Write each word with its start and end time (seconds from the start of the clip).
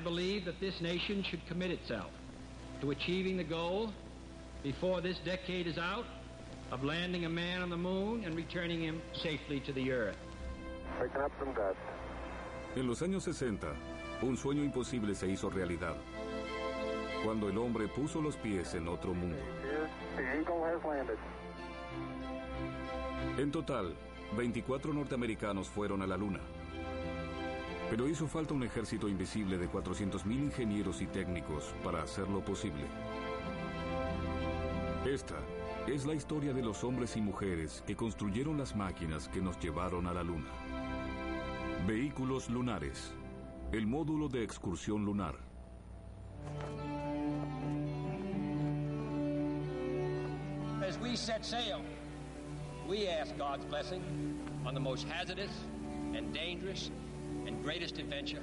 I 0.00 0.02
believe 0.02 0.46
that 0.46 0.58
this 0.60 0.80
nation 0.80 1.22
should 1.22 1.46
commit 1.46 1.70
itself 1.70 2.10
to 2.80 2.90
achieving 2.90 3.36
the 3.36 3.44
goal 3.44 3.92
before 4.62 5.02
this 5.02 5.18
decade 5.26 5.66
is 5.66 5.76
out 5.76 6.06
of 6.72 6.82
landing 6.82 7.26
a 7.26 7.28
man 7.28 7.60
on 7.60 7.68
the 7.68 7.76
moon 7.76 8.24
and 8.24 8.34
returning 8.34 8.80
him 8.80 9.02
safely 9.12 9.60
to 9.60 9.74
the 9.74 9.92
earth. 9.92 10.16
Picking 10.98 11.20
up 11.20 11.32
some 11.38 11.52
dust. 11.52 11.76
En 12.76 12.86
los 12.86 13.02
años 13.02 13.24
60, 13.24 13.66
un 14.22 14.38
sueño 14.38 14.64
imposible 14.64 15.14
se 15.14 15.28
hizo 15.28 15.50
realidad. 15.50 15.96
Cuando 17.22 17.50
el 17.50 17.58
hombre 17.58 17.86
puso 17.86 18.22
los 18.22 18.36
pies 18.36 18.74
en 18.74 18.88
otro 18.88 19.12
mundo. 19.12 19.36
En 23.36 23.50
total, 23.52 23.94
24 24.34 24.94
norteamericanos 24.94 25.68
fueron 25.68 26.00
a 26.00 26.06
la 26.06 26.16
Luna. 26.16 26.40
Pero 27.90 28.08
hizo 28.08 28.28
falta 28.28 28.54
un 28.54 28.62
ejército 28.62 29.08
invisible 29.08 29.58
de 29.58 29.68
400.000 29.68 30.32
ingenieros 30.32 31.02
y 31.02 31.06
técnicos 31.08 31.74
para 31.82 32.00
hacerlo 32.00 32.40
posible. 32.44 32.84
Esta 35.04 35.34
es 35.88 36.06
la 36.06 36.14
historia 36.14 36.52
de 36.52 36.62
los 36.62 36.84
hombres 36.84 37.16
y 37.16 37.20
mujeres 37.20 37.82
que 37.84 37.96
construyeron 37.96 38.56
las 38.56 38.76
máquinas 38.76 39.28
que 39.28 39.40
nos 39.40 39.58
llevaron 39.58 40.06
a 40.06 40.14
la 40.14 40.22
Luna. 40.22 40.50
Vehículos 41.84 42.48
lunares. 42.48 43.12
El 43.72 43.88
módulo 43.88 44.28
de 44.28 44.44
excursión 44.44 45.04
lunar. 45.04 45.34
As 50.86 50.96
we 50.98 51.16
set 51.16 51.44
sail, 51.44 51.80
we 52.88 53.08
ask 53.08 53.36
God's 53.36 53.64
blessing 53.64 54.02
on 54.64 54.74
the 54.74 54.80
most 54.80 55.08
hazardous 55.08 55.50
and 56.14 56.32
dangerous 56.32 56.90
and 57.46 57.62
greatest 57.62 57.98
adventure 57.98 58.42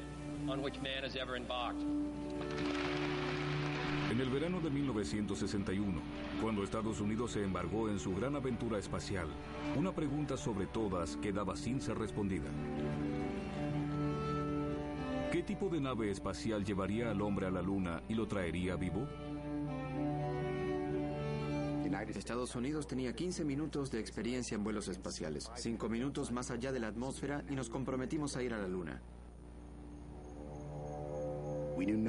on 0.50 0.62
which 0.62 0.80
man 0.82 1.04
has 1.04 1.16
ever 1.16 1.36
embarked. 1.36 1.84
En 4.10 4.22
el 4.22 4.30
verano 4.30 4.62
de 4.62 4.70
1961, 4.70 6.02
cuando 6.42 6.64
Estados 6.64 7.02
Unidos 7.02 7.32
se 7.32 7.44
embarcó 7.44 7.90
en 7.90 8.00
su 8.00 8.16
gran 8.16 8.36
aventura 8.36 8.80
espacial, 8.80 9.28
una 9.76 9.94
pregunta 9.94 10.38
sobre 10.38 10.66
todas 10.66 11.18
quedaba 11.18 11.58
sin 11.58 11.82
ser 11.82 12.00
respondida. 12.00 12.50
¿Qué 15.32 15.44
tipo 15.44 15.68
de 15.68 15.82
nave 15.82 16.10
espacial 16.10 16.64
llevaría 16.64 17.12
al 17.12 17.22
hombre 17.22 17.48
a 17.48 17.52
la 17.52 17.62
Luna 17.62 18.02
y 18.08 18.16
lo 18.16 18.28
traería 18.28 18.78
vivo? 18.78 19.08
Estados 22.16 22.56
Unidos 22.56 22.88
tenía 22.88 23.14
15 23.14 23.44
minutos 23.44 23.92
de 23.92 24.00
experiencia 24.00 24.56
en 24.56 24.64
vuelos 24.64 24.88
espaciales, 24.88 25.50
5 25.56 25.90
minutos 25.90 26.32
más 26.32 26.52
allá 26.52 26.72
de 26.72 26.80
la 26.80 26.88
atmósfera 26.88 27.44
y 27.50 27.56
nos 27.56 27.70
comprometimos 27.70 28.38
a 28.38 28.44
ir 28.44 28.54
a 28.54 28.60
la 28.60 28.68
Luna. 28.68 29.02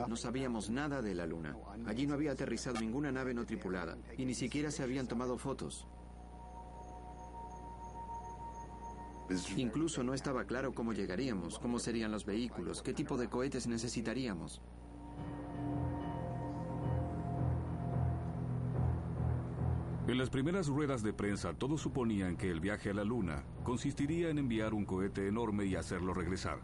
No 0.08 0.16
sabíamos 0.16 0.70
nada 0.70 1.02
de 1.02 1.14
la 1.14 1.26
Luna. 1.26 1.56
Allí 1.86 2.06
no 2.06 2.14
había 2.14 2.32
aterrizado 2.32 2.80
ninguna 2.80 3.12
nave 3.12 3.34
no 3.34 3.44
tripulada 3.44 3.98
y 4.16 4.24
ni 4.24 4.34
siquiera 4.34 4.70
se 4.70 4.82
habían 4.82 5.06
tomado 5.06 5.36
fotos. 5.36 5.86
Incluso 9.56 10.02
no 10.02 10.14
estaba 10.14 10.44
claro 10.44 10.74
cómo 10.74 10.94
llegaríamos, 10.94 11.58
cómo 11.58 11.78
serían 11.78 12.10
los 12.10 12.24
vehículos, 12.24 12.82
qué 12.82 12.94
tipo 12.94 13.18
de 13.18 13.28
cohetes 13.28 13.66
necesitaríamos. 13.66 14.62
En 20.08 20.16
las 20.16 20.30
primeras 20.30 20.68
ruedas 20.68 21.02
de 21.02 21.12
prensa 21.12 21.52
todos 21.52 21.82
suponían 21.82 22.38
que 22.38 22.50
el 22.50 22.60
viaje 22.60 22.88
a 22.88 22.94
la 22.94 23.04
Luna 23.04 23.44
consistiría 23.62 24.30
en 24.30 24.38
enviar 24.38 24.72
un 24.72 24.86
cohete 24.86 25.28
enorme 25.28 25.66
y 25.66 25.76
hacerlo 25.76 26.14
regresar. 26.14 26.60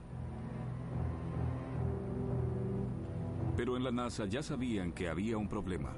Pero 3.54 3.76
en 3.76 3.84
la 3.84 3.90
NASA 3.90 4.24
ya 4.24 4.42
sabían 4.42 4.92
que 4.92 5.10
había 5.10 5.36
un 5.36 5.46
problema. 5.46 5.94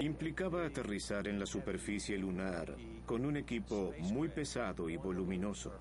Implicaba 0.00 0.64
aterrizar 0.64 1.28
en 1.28 1.38
la 1.38 1.44
superficie 1.44 2.16
lunar 2.16 2.74
con 3.04 3.26
un 3.26 3.36
equipo 3.36 3.92
muy 4.14 4.30
pesado 4.30 4.88
y 4.88 4.96
voluminoso. 4.96 5.74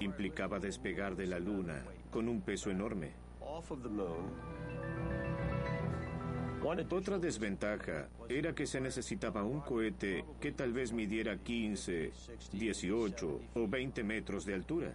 Implicaba 0.00 0.58
despegar 0.58 1.16
de 1.16 1.26
la 1.26 1.38
Luna 1.38 1.82
con 2.10 2.28
un 2.28 2.42
peso 2.42 2.70
enorme. 2.70 3.14
Otra 6.68 7.18
desventaja 7.18 8.10
era 8.28 8.54
que 8.54 8.66
se 8.66 8.78
necesitaba 8.78 9.42
un 9.42 9.60
cohete 9.60 10.26
que 10.38 10.52
tal 10.52 10.74
vez 10.74 10.92
midiera 10.92 11.38
15, 11.38 12.12
18 12.52 13.40
o 13.54 13.68
20 13.68 14.04
metros 14.04 14.44
de 14.44 14.52
altura. 14.54 14.94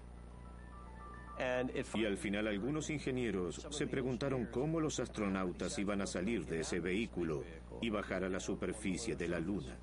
Y 1.96 2.06
al 2.06 2.18
final 2.18 2.46
algunos 2.48 2.92
ingenieros 2.92 3.66
se 3.72 3.88
preguntaron 3.88 4.46
cómo 4.46 4.80
los 4.80 5.00
astronautas 5.00 5.80
iban 5.80 6.02
a 6.02 6.06
salir 6.06 6.46
de 6.46 6.60
ese 6.60 6.80
vehículo 6.80 7.44
y 7.82 7.90
bajar 7.90 8.24
a 8.24 8.30
la 8.30 8.40
superficie 8.40 9.16
de 9.16 9.28
la 9.28 9.40
Luna. 9.40 9.76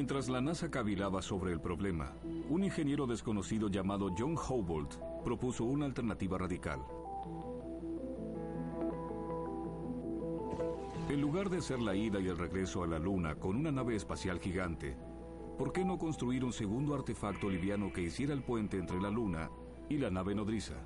Mientras 0.00 0.30
la 0.30 0.40
NASA 0.40 0.70
cavilaba 0.70 1.20
sobre 1.20 1.52
el 1.52 1.60
problema, 1.60 2.14
un 2.48 2.64
ingeniero 2.64 3.06
desconocido 3.06 3.68
llamado 3.68 4.08
John 4.16 4.34
Houbolt 4.34 4.94
propuso 5.22 5.64
una 5.64 5.84
alternativa 5.84 6.38
radical. 6.38 6.80
En 11.10 11.20
lugar 11.20 11.50
de 11.50 11.58
hacer 11.58 11.80
la 11.80 11.94
ida 11.94 12.18
y 12.18 12.28
el 12.28 12.38
regreso 12.38 12.82
a 12.82 12.86
la 12.86 12.98
Luna 12.98 13.34
con 13.34 13.56
una 13.56 13.70
nave 13.70 13.94
espacial 13.94 14.40
gigante, 14.40 14.96
¿por 15.58 15.70
qué 15.70 15.84
no 15.84 15.98
construir 15.98 16.46
un 16.46 16.54
segundo 16.54 16.94
artefacto 16.94 17.50
liviano 17.50 17.92
que 17.92 18.00
hiciera 18.00 18.32
el 18.32 18.42
puente 18.42 18.78
entre 18.78 19.02
la 19.02 19.10
Luna 19.10 19.50
y 19.90 19.98
la 19.98 20.08
nave 20.08 20.34
nodriza? 20.34 20.76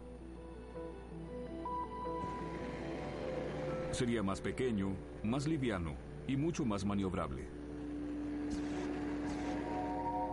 Sería 3.93 4.25
más 4.25 4.41
pequeño, 4.41 4.89
más 5.23 5.47
liviano 5.47 5.95
y 6.27 6.37
mucho 6.37 6.65
más 6.65 6.85
maniobrable. 6.85 7.54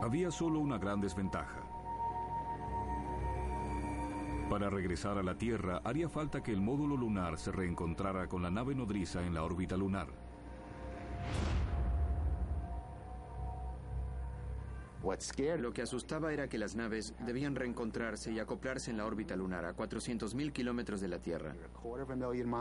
Había 0.02 0.32
solo 0.32 0.60
una 0.60 0.80
gran 0.80 1.00
desventaja. 1.00 1.62
Para 4.50 4.70
regresar 4.70 5.20
a 5.20 5.24
la 5.24 5.38
Tierra 5.38 5.80
haría 5.86 6.10
falta 6.10 6.42
que 6.42 6.52
el 6.52 6.60
módulo 6.60 6.98
lunar 6.98 7.38
se 7.38 7.52
reencontrara 7.52 8.28
con 8.28 8.42
la 8.42 8.50
nave 8.50 8.74
nodriza 8.74 9.24
en 9.24 9.36
la 9.36 9.44
órbita 9.44 9.78
lunar. 9.78 10.31
Lo 15.58 15.74
que 15.74 15.82
asustaba 15.82 16.32
era 16.32 16.48
que 16.48 16.58
las 16.58 16.76
naves 16.76 17.14
debían 17.26 17.56
reencontrarse 17.56 18.32
y 18.32 18.40
acoplarse 18.40 18.92
en 18.92 18.98
la 18.98 19.06
órbita 19.06 19.36
lunar 19.36 19.66
a 19.66 19.76
400.000 19.76 20.52
kilómetros 20.52 21.02
de 21.02 21.08
la 21.08 21.20
Tierra. 21.20 21.56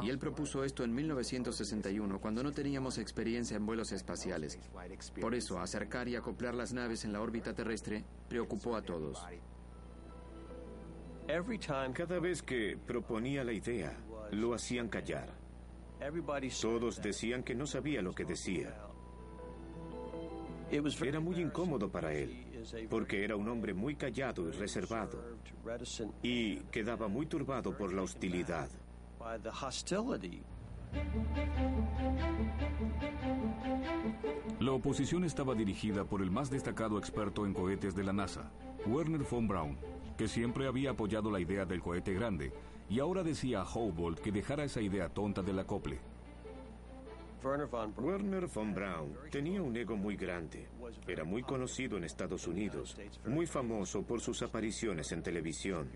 Y 0.02 0.10
él 0.10 0.18
propuso 0.18 0.64
esto 0.64 0.84
en 0.84 0.94
1961, 0.94 2.20
cuando 2.20 2.42
no 2.42 2.52
teníamos 2.52 2.98
experiencia 2.98 3.56
en 3.56 3.66
vuelos 3.66 3.92
espaciales. 3.92 4.58
Por 5.20 5.34
eso, 5.34 5.60
acercar 5.60 6.08
y 6.08 6.16
acoplar 6.16 6.54
las 6.54 6.72
naves 6.72 7.04
en 7.04 7.12
la 7.12 7.20
órbita 7.20 7.54
terrestre 7.54 8.04
preocupó 8.28 8.76
a 8.76 8.82
todos. 8.82 9.22
Cada 11.94 12.18
vez 12.18 12.42
que 12.42 12.76
proponía 12.76 13.44
la 13.44 13.52
idea, 13.52 13.96
lo 14.32 14.54
hacían 14.54 14.88
callar. 14.88 15.28
Todos 16.60 17.02
decían 17.02 17.42
que 17.42 17.54
no 17.54 17.66
sabía 17.66 18.02
lo 18.02 18.12
que 18.12 18.24
decía. 18.24 18.89
Era 20.70 21.20
muy 21.20 21.40
incómodo 21.40 21.90
para 21.90 22.12
él, 22.12 22.46
porque 22.88 23.24
era 23.24 23.34
un 23.34 23.48
hombre 23.48 23.74
muy 23.74 23.96
callado 23.96 24.48
y 24.48 24.52
reservado, 24.52 25.20
y 26.22 26.56
quedaba 26.70 27.08
muy 27.08 27.26
turbado 27.26 27.76
por 27.76 27.92
la 27.92 28.02
hostilidad. 28.02 28.68
La 34.60 34.72
oposición 34.72 35.24
estaba 35.24 35.54
dirigida 35.54 36.04
por 36.04 36.22
el 36.22 36.30
más 36.30 36.50
destacado 36.50 36.98
experto 36.98 37.46
en 37.46 37.54
cohetes 37.54 37.94
de 37.94 38.04
la 38.04 38.12
NASA, 38.12 38.50
Werner 38.86 39.22
von 39.28 39.48
Braun, 39.48 39.78
que 40.16 40.28
siempre 40.28 40.66
había 40.66 40.90
apoyado 40.90 41.30
la 41.30 41.40
idea 41.40 41.64
del 41.64 41.80
cohete 41.80 42.14
grande 42.14 42.52
y 42.88 42.98
ahora 42.98 43.22
decía 43.22 43.62
a 43.62 43.64
Houbolt 43.64 44.18
que 44.18 44.32
dejara 44.32 44.64
esa 44.64 44.80
idea 44.80 45.08
tonta 45.08 45.42
del 45.42 45.60
acople. 45.60 46.00
Werner 47.42 48.46
von 48.46 48.74
Braun 48.74 49.16
tenía 49.30 49.62
un 49.62 49.76
ego 49.76 49.96
muy 49.96 50.16
grande. 50.16 50.68
Era 51.06 51.24
muy 51.24 51.42
conocido 51.42 51.96
en 51.96 52.04
Estados 52.04 52.46
Unidos, 52.46 52.96
muy 53.26 53.46
famoso 53.46 54.02
por 54.02 54.20
sus 54.20 54.42
apariciones 54.42 55.10
en 55.12 55.22
televisión. 55.22 55.90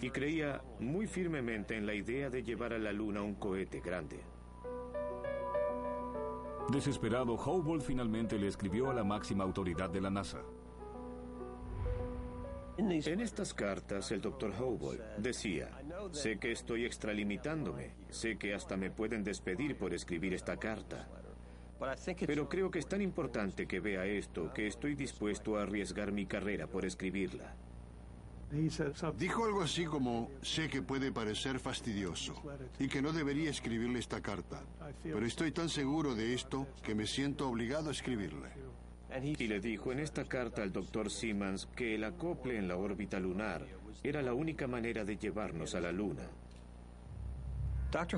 Y 0.00 0.10
creía 0.10 0.62
muy 0.80 1.06
firmemente 1.06 1.76
en 1.76 1.86
la 1.86 1.94
idea 1.94 2.30
de 2.30 2.42
llevar 2.42 2.72
a 2.72 2.78
la 2.78 2.92
Luna 2.92 3.22
un 3.22 3.34
cohete 3.34 3.80
grande. 3.80 4.20
Desesperado, 6.70 7.34
Hubble 7.34 7.82
finalmente 7.82 8.38
le 8.38 8.46
escribió 8.46 8.90
a 8.90 8.94
la 8.94 9.04
máxima 9.04 9.44
autoridad 9.44 9.90
de 9.90 10.00
la 10.00 10.08
NASA. 10.08 10.40
En 12.76 13.20
estas 13.20 13.54
cartas, 13.54 14.10
el 14.10 14.20
doctor 14.20 14.50
Hubble 14.50 15.00
decía, 15.18 15.70
sé 16.10 16.38
que 16.38 16.50
estoy 16.50 16.84
extralimitándome, 16.84 17.92
sé 18.10 18.36
que 18.36 18.52
hasta 18.52 18.76
me 18.76 18.90
pueden 18.90 19.22
despedir 19.22 19.76
por 19.76 19.94
escribir 19.94 20.34
esta 20.34 20.56
carta, 20.56 21.08
pero 22.26 22.48
creo 22.48 22.70
que 22.70 22.80
es 22.80 22.86
tan 22.86 23.00
importante 23.00 23.66
que 23.66 23.80
vea 23.80 24.06
esto 24.06 24.52
que 24.52 24.66
estoy 24.66 24.94
dispuesto 24.94 25.56
a 25.56 25.62
arriesgar 25.62 26.10
mi 26.10 26.26
carrera 26.26 26.66
por 26.66 26.84
escribirla. 26.84 27.54
Dijo 29.18 29.44
algo 29.44 29.62
así 29.62 29.84
como, 29.84 30.30
sé 30.42 30.68
que 30.68 30.82
puede 30.82 31.10
parecer 31.12 31.58
fastidioso 31.58 32.34
y 32.78 32.88
que 32.88 33.02
no 33.02 33.12
debería 33.12 33.50
escribirle 33.50 33.98
esta 33.98 34.20
carta, 34.20 34.62
pero 35.02 35.24
estoy 35.24 35.52
tan 35.52 35.68
seguro 35.68 36.14
de 36.14 36.34
esto 36.34 36.66
que 36.82 36.94
me 36.94 37.06
siento 37.06 37.48
obligado 37.48 37.88
a 37.88 37.92
escribirle. 37.92 38.48
Y 39.22 39.46
le 39.46 39.60
dijo 39.60 39.92
en 39.92 40.00
esta 40.00 40.24
carta 40.24 40.62
al 40.62 40.72
doctor 40.72 41.08
Simmons 41.08 41.66
que 41.76 41.94
el 41.94 42.04
acople 42.04 42.58
en 42.58 42.66
la 42.66 42.76
órbita 42.76 43.20
lunar 43.20 43.64
era 44.02 44.22
la 44.22 44.34
única 44.34 44.66
manera 44.66 45.04
de 45.04 45.16
llevarnos 45.16 45.74
a 45.74 45.80
la 45.80 45.92
Luna. 45.92 46.28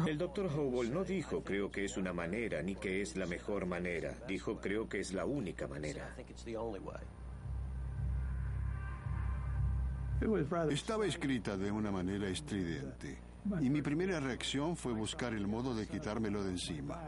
El 0.06 0.16
doctor 0.16 0.46
Hubble 0.46 0.88
no 0.88 1.04
dijo 1.04 1.44
creo 1.44 1.70
que 1.70 1.84
es 1.84 1.98
una 1.98 2.14
manera 2.14 2.62
ni 2.62 2.74
que 2.76 3.02
es 3.02 3.14
la 3.14 3.26
mejor 3.26 3.66
manera, 3.66 4.14
dijo 4.26 4.58
creo 4.58 4.88
que 4.88 5.00
es 5.00 5.12
la 5.12 5.26
única 5.26 5.66
manera. 5.66 6.16
Estaba 10.70 11.04
escrita 11.04 11.58
de 11.58 11.70
una 11.70 11.90
manera 11.90 12.26
estridente 12.26 13.18
y 13.60 13.68
mi 13.68 13.82
primera 13.82 14.18
reacción 14.18 14.76
fue 14.76 14.94
buscar 14.94 15.34
el 15.34 15.46
modo 15.46 15.74
de 15.74 15.86
quitármelo 15.86 16.42
de 16.42 16.52
encima. 16.52 16.98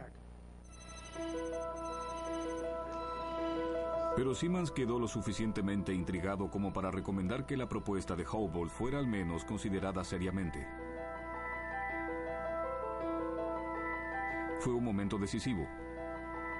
Pero 4.19 4.35
Simmons 4.35 4.73
quedó 4.73 4.99
lo 4.99 5.07
suficientemente 5.07 5.95
intrigado 5.95 6.51
como 6.51 6.73
para 6.73 6.91
recomendar 6.91 7.47
que 7.47 7.57
la 7.57 7.69
propuesta 7.69 8.17
de 8.17 8.27
Hubble 8.27 8.69
fuera 8.69 8.99
al 8.99 9.07
menos 9.07 9.45
considerada 9.45 10.03
seriamente. 10.03 10.67
Fue 14.59 14.73
un 14.73 14.83
momento 14.83 15.19
decisivo. 15.19 15.69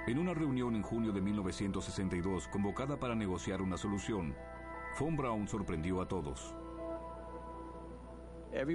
En 0.07 0.21
una 0.21 0.35
reunión 0.35 0.77
en 0.77 0.83
junio 0.83 1.11
de 1.11 1.21
1962, 1.21 2.47
convocada 2.47 2.97
para 2.97 3.17
negociar 3.17 3.61
una 3.61 3.77
solución, 3.77 4.37
Von 5.01 5.17
Braun 5.17 5.49
sorprendió 5.49 6.01
a 6.01 6.07
todos. 6.07 6.55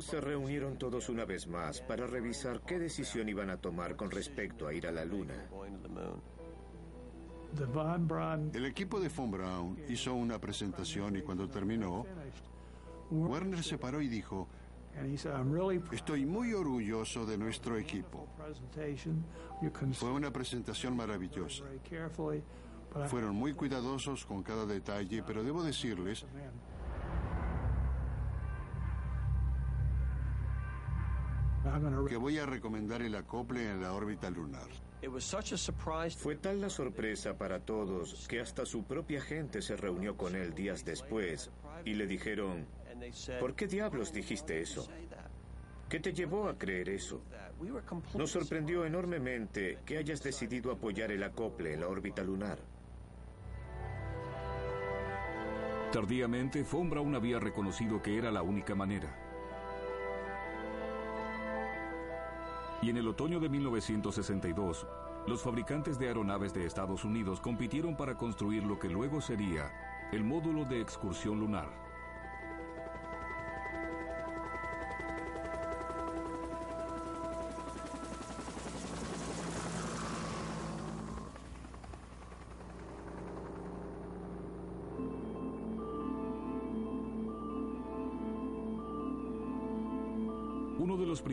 Se 0.02 0.20
reunieron 0.20 0.78
todos 0.78 1.08
una 1.08 1.24
vez 1.24 1.48
más 1.48 1.80
para 1.80 2.06
revisar 2.06 2.60
qué 2.66 2.80
decisión 2.80 3.30
iban 3.30 3.50
a 3.50 3.62
tomar 3.62 3.96
con 3.96 4.12
respecto 4.12 4.68
a 4.68 4.74
ir 4.74 4.88
a 4.88 4.92
la 4.92 5.06
Luna. 5.06 5.50
El 8.54 8.66
equipo 8.66 9.00
de 9.00 9.10
Von 9.10 9.32
Braun 9.32 9.80
hizo 9.88 10.14
una 10.14 10.40
presentación 10.40 11.16
y 11.16 11.22
cuando 11.22 11.50
terminó, 11.50 12.06
Werner 13.12 13.64
se 13.64 13.78
paró 13.78 14.02
y 14.02 14.08
dijo, 14.08 14.48
estoy 15.92 16.26
muy 16.26 16.54
orgulloso 16.54 17.26
de 17.26 17.38
nuestro 17.38 17.78
equipo. 17.78 18.28
Fue 19.94 20.12
una 20.12 20.32
presentación 20.32 20.96
maravillosa. 20.96 21.64
Fueron 23.08 23.36
muy 23.36 23.54
cuidadosos 23.54 24.26
con 24.26 24.44
cada 24.44 24.66
detalle, 24.66 25.24
pero 25.24 25.44
debo 25.44 25.64
decirles 25.64 26.26
que 32.08 32.18
voy 32.18 32.38
a 32.38 32.46
recomendar 32.46 33.02
el 33.02 33.16
acople 33.16 33.72
en 33.72 33.82
la 33.82 33.94
órbita 33.94 34.30
lunar. 34.30 34.68
Fue 36.18 36.36
tal 36.36 36.62
la 36.62 36.70
sorpresa 36.70 37.38
para 37.38 37.60
todos 37.60 38.26
que 38.28 38.40
hasta 38.40 38.66
su 38.66 38.84
propia 38.84 39.22
gente 39.22 39.62
se 39.62 39.76
reunió 39.76 40.16
con 40.16 40.36
él 40.36 40.54
días 40.54 40.86
después 40.86 41.52
y 41.84 41.94
le 41.94 42.08
dijeron, 42.08 42.66
¿por 43.40 43.56
qué 43.56 43.68
diablos 43.68 44.14
dijiste 44.14 44.62
eso? 44.62 44.88
¿Qué 45.90 46.00
te 46.00 46.14
llevó 46.14 46.48
a 46.48 46.58
creer 46.58 46.90
eso? 46.90 47.22
Nos 48.16 48.32
sorprendió 48.32 48.86
enormemente 48.86 49.80
que 49.86 49.98
hayas 49.98 50.24
decidido 50.24 50.72
apoyar 50.72 51.12
el 51.12 51.24
acople 51.24 51.74
en 51.74 51.82
la 51.82 51.88
órbita 51.88 52.24
lunar. 52.24 52.60
Tardíamente, 55.92 56.64
Von 56.64 56.90
Braun 56.90 57.14
había 57.14 57.40
reconocido 57.40 58.02
que 58.02 58.18
era 58.18 58.32
la 58.32 58.42
única 58.42 58.74
manera. 58.74 59.23
Y 62.84 62.90
en 62.90 62.98
el 62.98 63.08
otoño 63.08 63.40
de 63.40 63.48
1962, 63.48 64.86
los 65.26 65.42
fabricantes 65.42 65.98
de 65.98 66.08
aeronaves 66.10 66.54
de 66.54 66.66
Estados 66.66 67.06
Unidos 67.06 67.40
compitieron 67.40 67.96
para 67.96 68.18
construir 68.18 68.64
lo 68.66 68.78
que 68.78 68.90
luego 68.90 69.22
sería 69.22 69.72
el 70.12 70.26
módulo 70.26 70.66
de 70.66 70.82
excursión 70.82 71.40
lunar. 71.40 71.83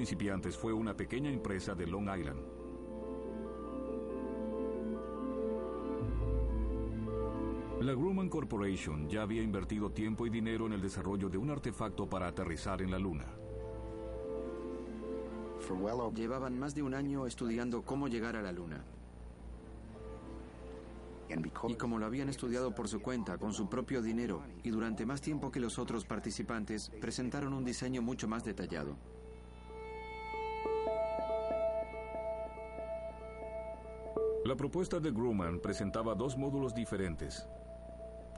Principiantes 0.00 0.56
fue 0.56 0.73
una 0.73 0.97
pequeña 0.97 1.31
empresa 1.31 1.75
de 1.75 1.87
Long 1.87 2.08
Island. 2.08 2.41
La 7.82 7.93
Grumman 7.93 8.31
Corporation 8.31 9.11
ya 9.11 9.20
había 9.20 9.43
invertido 9.43 9.91
tiempo 9.91 10.26
y 10.26 10.31
dinero 10.31 10.64
en 10.64 10.73
el 10.73 10.81
desarrollo 10.81 11.29
de 11.29 11.37
un 11.37 11.50
artefacto 11.50 12.08
para 12.08 12.29
aterrizar 12.29 12.81
en 12.81 12.91
la 12.91 12.99
Luna. 12.99 13.26
Llevaban 16.14 16.58
más 16.58 16.75
de 16.75 16.82
un 16.82 16.94
año 16.94 17.26
estudiando 17.26 17.82
cómo 17.82 18.08
llegar 18.08 18.37
a 18.37 18.43
la 18.43 18.53
Luna. 18.53 18.82
Y 21.69 21.75
como 21.75 21.98
lo 21.98 22.06
habían 22.06 22.31
estudiado 22.31 22.75
por 22.75 22.89
su 22.89 23.03
cuenta, 23.03 23.36
con 23.36 23.53
su 23.53 23.69
propio 23.69 24.01
dinero, 24.01 24.43
y 24.63 24.70
durante 24.70 25.05
más 25.05 25.20
tiempo 25.20 25.51
que 25.51 25.60
los 25.60 25.79
otros 25.79 26.06
participantes, 26.06 26.91
presentaron 27.03 27.53
un 27.53 27.67
diseño 27.67 28.01
mucho 28.01 28.27
más 28.27 28.44
detallado. 28.44 28.96
La 34.51 34.57
propuesta 34.57 34.99
de 34.99 35.13
Grumman 35.13 35.61
presentaba 35.61 36.17
dos 36.17 36.37
módulos 36.37 36.75
diferentes, 36.75 37.47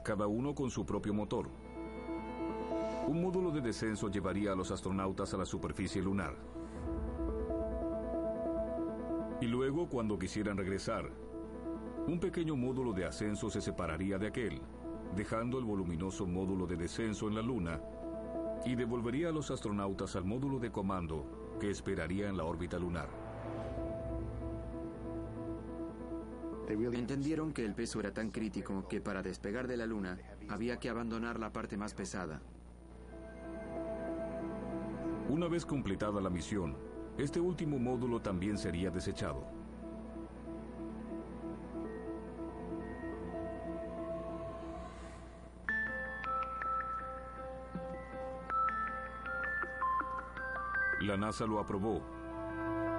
cada 0.03 0.27
uno 0.27 0.53
con 0.53 0.69
su 0.69 0.85
propio 0.85 1.11
motor. 1.11 1.49
Un 3.07 3.19
módulo 3.19 3.49
de 3.49 3.61
descenso 3.61 4.11
llevaría 4.11 4.51
a 4.51 4.55
los 4.55 4.69
astronautas 4.69 5.33
a 5.33 5.37
la 5.37 5.45
superficie 5.47 6.03
lunar. 6.03 6.35
Y 9.41 9.47
luego, 9.47 9.89
cuando 9.89 10.19
quisieran 10.19 10.55
regresar, 10.55 11.09
un 12.05 12.19
pequeño 12.19 12.55
módulo 12.55 12.93
de 12.93 13.05
ascenso 13.05 13.49
se 13.49 13.59
separaría 13.59 14.19
de 14.19 14.27
aquel, 14.27 14.61
dejando 15.15 15.57
el 15.57 15.65
voluminoso 15.65 16.27
módulo 16.27 16.67
de 16.67 16.75
descenso 16.75 17.27
en 17.27 17.33
la 17.33 17.41
Luna 17.41 17.81
y 18.67 18.75
devolvería 18.75 19.29
a 19.29 19.31
los 19.31 19.49
astronautas 19.49 20.15
al 20.15 20.25
módulo 20.25 20.59
de 20.59 20.71
comando 20.71 21.57
que 21.59 21.71
esperaría 21.71 22.29
en 22.29 22.37
la 22.37 22.43
órbita 22.43 22.77
lunar. 22.77 23.22
Entendieron 26.67 27.53
que 27.53 27.65
el 27.65 27.73
peso 27.73 27.99
era 27.99 28.13
tan 28.13 28.31
crítico 28.31 28.87
que 28.87 29.01
para 29.01 29.21
despegar 29.21 29.67
de 29.67 29.77
la 29.77 29.85
Luna 29.85 30.17
había 30.49 30.77
que 30.77 30.89
abandonar 30.89 31.39
la 31.39 31.51
parte 31.51 31.77
más 31.77 31.93
pesada. 31.93 32.41
Una 35.29 35.47
vez 35.47 35.65
completada 35.65 36.21
la 36.21 36.29
misión, 36.29 36.75
este 37.17 37.39
último 37.39 37.77
módulo 37.79 38.21
también 38.21 38.57
sería 38.57 38.89
desechado. 38.89 39.45
La 51.01 51.17
NASA 51.17 51.45
lo 51.45 51.59
aprobó 51.59 52.01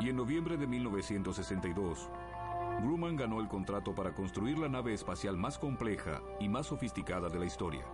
y 0.00 0.10
en 0.10 0.16
noviembre 0.16 0.56
de 0.56 0.66
1962, 0.66 2.10
Grumman 2.80 3.16
ganó 3.16 3.40
el 3.40 3.48
contrato 3.48 3.94
para 3.94 4.14
construir 4.14 4.58
la 4.58 4.68
nave 4.68 4.92
espacial 4.92 5.36
más 5.36 5.58
compleja 5.58 6.20
y 6.40 6.48
más 6.48 6.66
sofisticada 6.66 7.28
de 7.28 7.38
la 7.38 7.46
historia. 7.46 7.84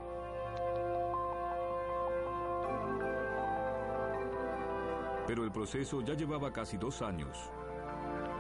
Pero 5.27 5.45
el 5.45 5.53
proceso 5.53 6.01
ya 6.01 6.15
llevaba 6.15 6.53
casi 6.53 6.77
dos 6.77 7.03
años 7.03 7.51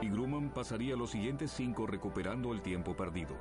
y 0.01 0.09
Grumman 0.09 0.51
pasaría 0.51 0.97
los 0.97 1.11
siguientes 1.11 1.53
cinco 1.53 1.87
recuperando 1.87 2.53
el 2.53 2.63
tiempo 2.63 2.97
perdido. 2.97 3.37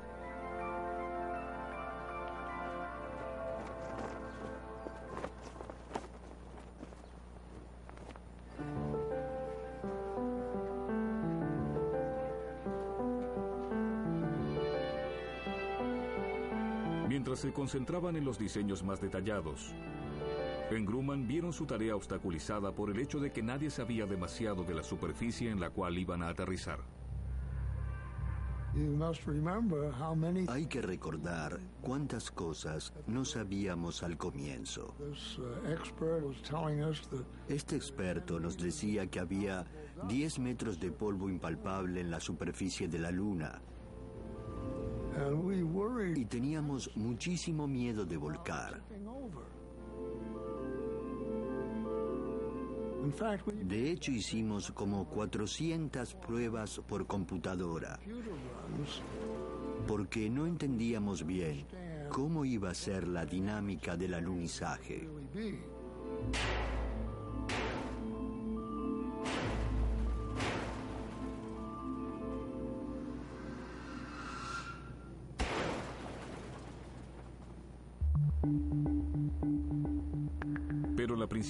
Se 17.40 17.52
concentraban 17.52 18.16
en 18.16 18.24
los 18.24 18.38
diseños 18.38 18.84
más 18.84 19.00
detallados, 19.00 19.74
en 20.70 20.86
Grumman 20.86 21.26
vieron 21.26 21.52
su 21.52 21.66
tarea 21.66 21.96
obstaculizada 21.96 22.72
por 22.72 22.90
el 22.90 23.00
hecho 23.00 23.18
de 23.18 23.32
que 23.32 23.42
nadie 23.42 23.70
sabía 23.70 24.06
demasiado 24.06 24.62
de 24.62 24.74
la 24.74 24.84
superficie 24.84 25.50
en 25.50 25.58
la 25.58 25.70
cual 25.70 25.98
iban 25.98 26.22
a 26.22 26.28
aterrizar. 26.28 26.78
Hay 30.48 30.66
que 30.66 30.80
recordar 30.80 31.58
cuántas 31.80 32.30
cosas 32.30 32.92
no 33.08 33.24
sabíamos 33.24 34.04
al 34.04 34.16
comienzo. 34.16 34.94
Este 37.48 37.74
experto 37.74 38.38
nos 38.38 38.56
decía 38.56 39.08
que 39.08 39.18
había 39.18 39.66
10 40.06 40.38
metros 40.38 40.78
de 40.78 40.92
polvo 40.92 41.28
impalpable 41.28 42.00
en 42.00 42.12
la 42.12 42.20
superficie 42.20 42.86
de 42.86 43.00
la 43.00 43.10
Luna. 43.10 43.60
Y 46.16 46.24
teníamos 46.24 46.90
muchísimo 46.96 47.66
miedo 47.66 48.04
de 48.04 48.16
volcar. 48.16 48.82
De 53.62 53.90
hecho, 53.90 54.12
hicimos 54.12 54.70
como 54.72 55.08
400 55.08 56.14
pruebas 56.14 56.80
por 56.86 57.06
computadora, 57.06 57.98
porque 59.86 60.28
no 60.28 60.46
entendíamos 60.46 61.24
bien 61.24 61.66
cómo 62.10 62.44
iba 62.44 62.70
a 62.70 62.74
ser 62.74 63.08
la 63.08 63.24
dinámica 63.24 63.96
del 63.96 64.14
alunizaje. 64.14 65.08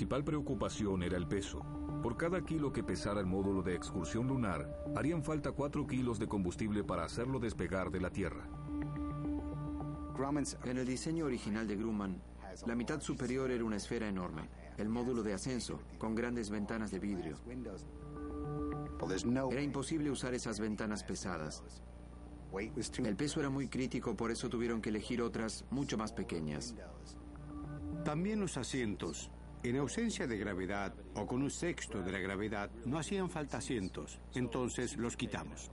Principal 0.01 0.25
preocupación 0.25 1.03
era 1.03 1.19
el 1.19 1.27
peso. 1.27 1.61
Por 2.03 2.17
cada 2.17 2.43
kilo 2.43 2.73
que 2.73 2.83
pesara 2.83 3.21
el 3.21 3.27
módulo 3.27 3.63
de 3.63 3.75
excursión 3.75 4.29
lunar, 4.29 4.83
harían 4.97 5.23
falta 5.23 5.53
4 5.53 5.87
kilos 5.87 6.19
de 6.19 6.27
combustible 6.27 6.83
para 6.83 7.05
hacerlo 7.05 7.39
despegar 7.39 7.91
de 7.91 8.01
la 8.01 8.09
Tierra. 8.09 8.49
En 10.65 10.79
el 10.79 10.87
diseño 10.87 11.27
original 11.27 11.69
de 11.69 11.77
Grumman, 11.77 12.19
la 12.67 12.75
mitad 12.75 13.03
superior 13.03 13.51
era 13.51 13.63
una 13.63 13.77
esfera 13.77 14.09
enorme, 14.09 14.49
el 14.79 14.89
módulo 14.89 15.23
de 15.23 15.35
ascenso, 15.35 15.83
con 15.99 16.15
grandes 16.15 16.49
ventanas 16.49 16.91
de 16.91 16.99
vidrio. 16.99 17.37
Era 19.51 19.61
imposible 19.61 20.11
usar 20.11 20.33
esas 20.33 20.61
ventanas 20.61 21.05
pesadas. 21.05 21.63
El 23.05 23.17
peso 23.17 23.41
era 23.41 23.51
muy 23.51 23.69
crítico, 23.69 24.17
por 24.17 24.31
eso 24.31 24.49
tuvieron 24.49 24.81
que 24.81 24.89
elegir 24.89 25.21
otras 25.21 25.67
mucho 25.71 25.99
más 25.99 26.11
pequeñas. 26.11 26.75
También 28.03 28.41
los 28.41 28.57
asientos. 28.57 29.31
En 29.63 29.77
ausencia 29.77 30.27
de 30.27 30.39
gravedad 30.39 30.95
o 31.15 31.27
con 31.27 31.43
un 31.43 31.51
sexto 31.51 32.03
de 32.03 32.13
la 32.13 32.19
gravedad 32.19 32.71
no 32.87 32.99
hacían 32.99 33.29
falta 33.29 33.59
asientos, 33.59 34.19
entonces 34.35 34.97
los 34.97 35.17
quitamos. 35.17 35.71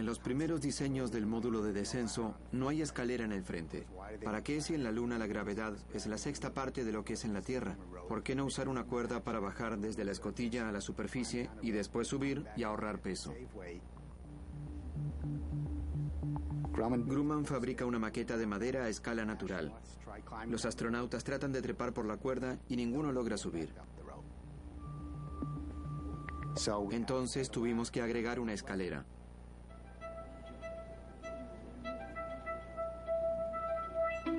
En 0.00 0.06
los 0.06 0.20
primeros 0.20 0.60
diseños 0.60 1.10
del 1.10 1.26
módulo 1.26 1.62
de 1.62 1.72
descenso 1.72 2.36
no 2.52 2.68
hay 2.68 2.82
escalera 2.82 3.24
en 3.24 3.32
el 3.32 3.42
frente. 3.42 3.86
¿Para 4.22 4.42
qué 4.42 4.60
si 4.60 4.74
en 4.74 4.84
la 4.84 4.92
Luna 4.92 5.18
la 5.18 5.26
gravedad 5.26 5.76
es 5.92 6.06
la 6.06 6.16
sexta 6.16 6.54
parte 6.54 6.84
de 6.84 6.92
lo 6.92 7.04
que 7.04 7.14
es 7.14 7.24
en 7.24 7.32
la 7.32 7.42
Tierra? 7.42 7.76
¿Por 8.08 8.22
qué 8.22 8.34
no 8.36 8.44
usar 8.44 8.68
una 8.68 8.84
cuerda 8.84 9.24
para 9.24 9.40
bajar 9.40 9.78
desde 9.78 10.04
la 10.04 10.12
escotilla 10.12 10.68
a 10.68 10.72
la 10.72 10.80
superficie 10.80 11.50
y 11.60 11.72
después 11.72 12.06
subir 12.06 12.46
y 12.56 12.62
ahorrar 12.62 13.00
peso? 13.00 13.34
Grumman 16.72 17.44
fabrica 17.44 17.84
una 17.84 17.98
maqueta 17.98 18.36
de 18.36 18.46
madera 18.46 18.84
a 18.84 18.88
escala 18.88 19.24
natural. 19.24 19.72
Los 20.46 20.64
astronautas 20.64 21.24
tratan 21.24 21.52
de 21.52 21.62
trepar 21.62 21.92
por 21.92 22.06
la 22.06 22.16
cuerda 22.16 22.58
y 22.68 22.76
ninguno 22.76 23.12
logra 23.12 23.36
subir. 23.36 23.74
Entonces 26.90 27.50
tuvimos 27.50 27.90
que 27.90 28.02
agregar 28.02 28.40
una 28.40 28.52
escalera. 28.52 29.04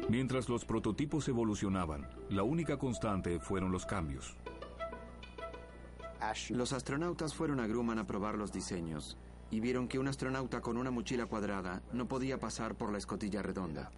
Mientras 0.09 0.49
los 0.49 0.65
prototipos 0.65 1.27
evolucionaban, 1.29 2.07
la 2.29 2.43
única 2.43 2.77
constante 2.77 3.39
fueron 3.39 3.71
los 3.71 3.85
cambios. 3.85 4.35
Los 6.49 6.73
astronautas 6.73 7.33
fueron 7.33 7.59
a 7.59 7.67
Grumman 7.67 7.99
a 7.99 8.05
probar 8.05 8.35
los 8.35 8.51
diseños 8.51 9.17
y 9.51 9.59
vieron 9.59 9.87
que 9.87 9.99
un 9.99 10.07
astronauta 10.07 10.61
con 10.61 10.77
una 10.77 10.89
mochila 10.91 11.25
cuadrada 11.27 11.81
no 11.93 12.07
podía 12.07 12.39
pasar 12.39 12.75
por 12.75 12.91
la 12.91 12.97
escotilla 12.97 13.41
redonda. 13.41 13.91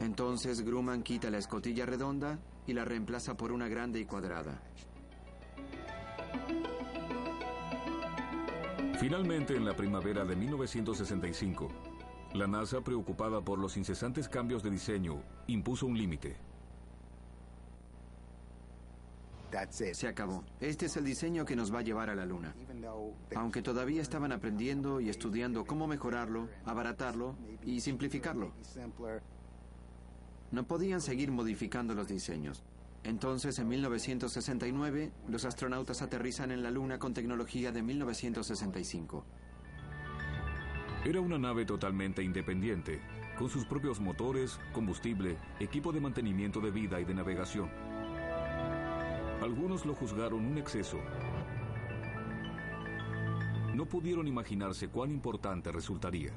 Entonces 0.00 0.62
Grumman 0.62 1.02
quita 1.02 1.30
la 1.30 1.38
escotilla 1.38 1.84
redonda 1.84 2.38
y 2.66 2.72
la 2.72 2.84
reemplaza 2.84 3.36
por 3.36 3.52
una 3.52 3.68
grande 3.68 4.00
y 4.00 4.04
cuadrada. 4.06 4.62
Finalmente, 8.98 9.54
en 9.54 9.64
la 9.64 9.76
primavera 9.76 10.24
de 10.24 10.34
1965, 10.34 11.68
la 12.34 12.46
NASA, 12.46 12.80
preocupada 12.80 13.40
por 13.40 13.58
los 13.58 13.76
incesantes 13.76 14.28
cambios 14.28 14.62
de 14.62 14.70
diseño, 14.70 15.22
impuso 15.46 15.86
un 15.86 15.96
límite. 15.96 16.36
Se 19.70 20.06
acabó. 20.06 20.44
Este 20.60 20.86
es 20.86 20.96
el 20.98 21.04
diseño 21.04 21.46
que 21.46 21.56
nos 21.56 21.72
va 21.74 21.78
a 21.78 21.82
llevar 21.82 22.10
a 22.10 22.14
la 22.14 22.26
Luna. 22.26 22.54
Aunque 23.34 23.62
todavía 23.62 24.02
estaban 24.02 24.30
aprendiendo 24.30 25.00
y 25.00 25.08
estudiando 25.08 25.64
cómo 25.64 25.86
mejorarlo, 25.86 26.48
abaratarlo 26.66 27.34
y 27.64 27.80
simplificarlo. 27.80 28.52
No 30.50 30.66
podían 30.66 31.00
seguir 31.00 31.30
modificando 31.30 31.94
los 31.94 32.08
diseños. 32.08 32.62
Entonces, 33.04 33.58
en 33.58 33.68
1969, 33.68 35.12
los 35.28 35.44
astronautas 35.46 36.02
aterrizan 36.02 36.50
en 36.50 36.62
la 36.62 36.70
Luna 36.70 36.98
con 36.98 37.14
tecnología 37.14 37.72
de 37.72 37.82
1965. 37.82 39.24
Era 41.04 41.20
una 41.20 41.38
nave 41.38 41.64
totalmente 41.64 42.22
independiente, 42.24 43.00
con 43.38 43.48
sus 43.48 43.64
propios 43.64 44.00
motores, 44.00 44.58
combustible, 44.72 45.36
equipo 45.60 45.92
de 45.92 46.00
mantenimiento 46.00 46.60
de 46.60 46.72
vida 46.72 47.00
y 47.00 47.04
de 47.04 47.14
navegación. 47.14 47.70
Algunos 49.40 49.86
lo 49.86 49.94
juzgaron 49.94 50.44
un 50.44 50.58
exceso. 50.58 50.98
No 53.74 53.86
pudieron 53.86 54.26
imaginarse 54.26 54.88
cuán 54.88 55.12
importante 55.12 55.70
resultaría. 55.70 56.32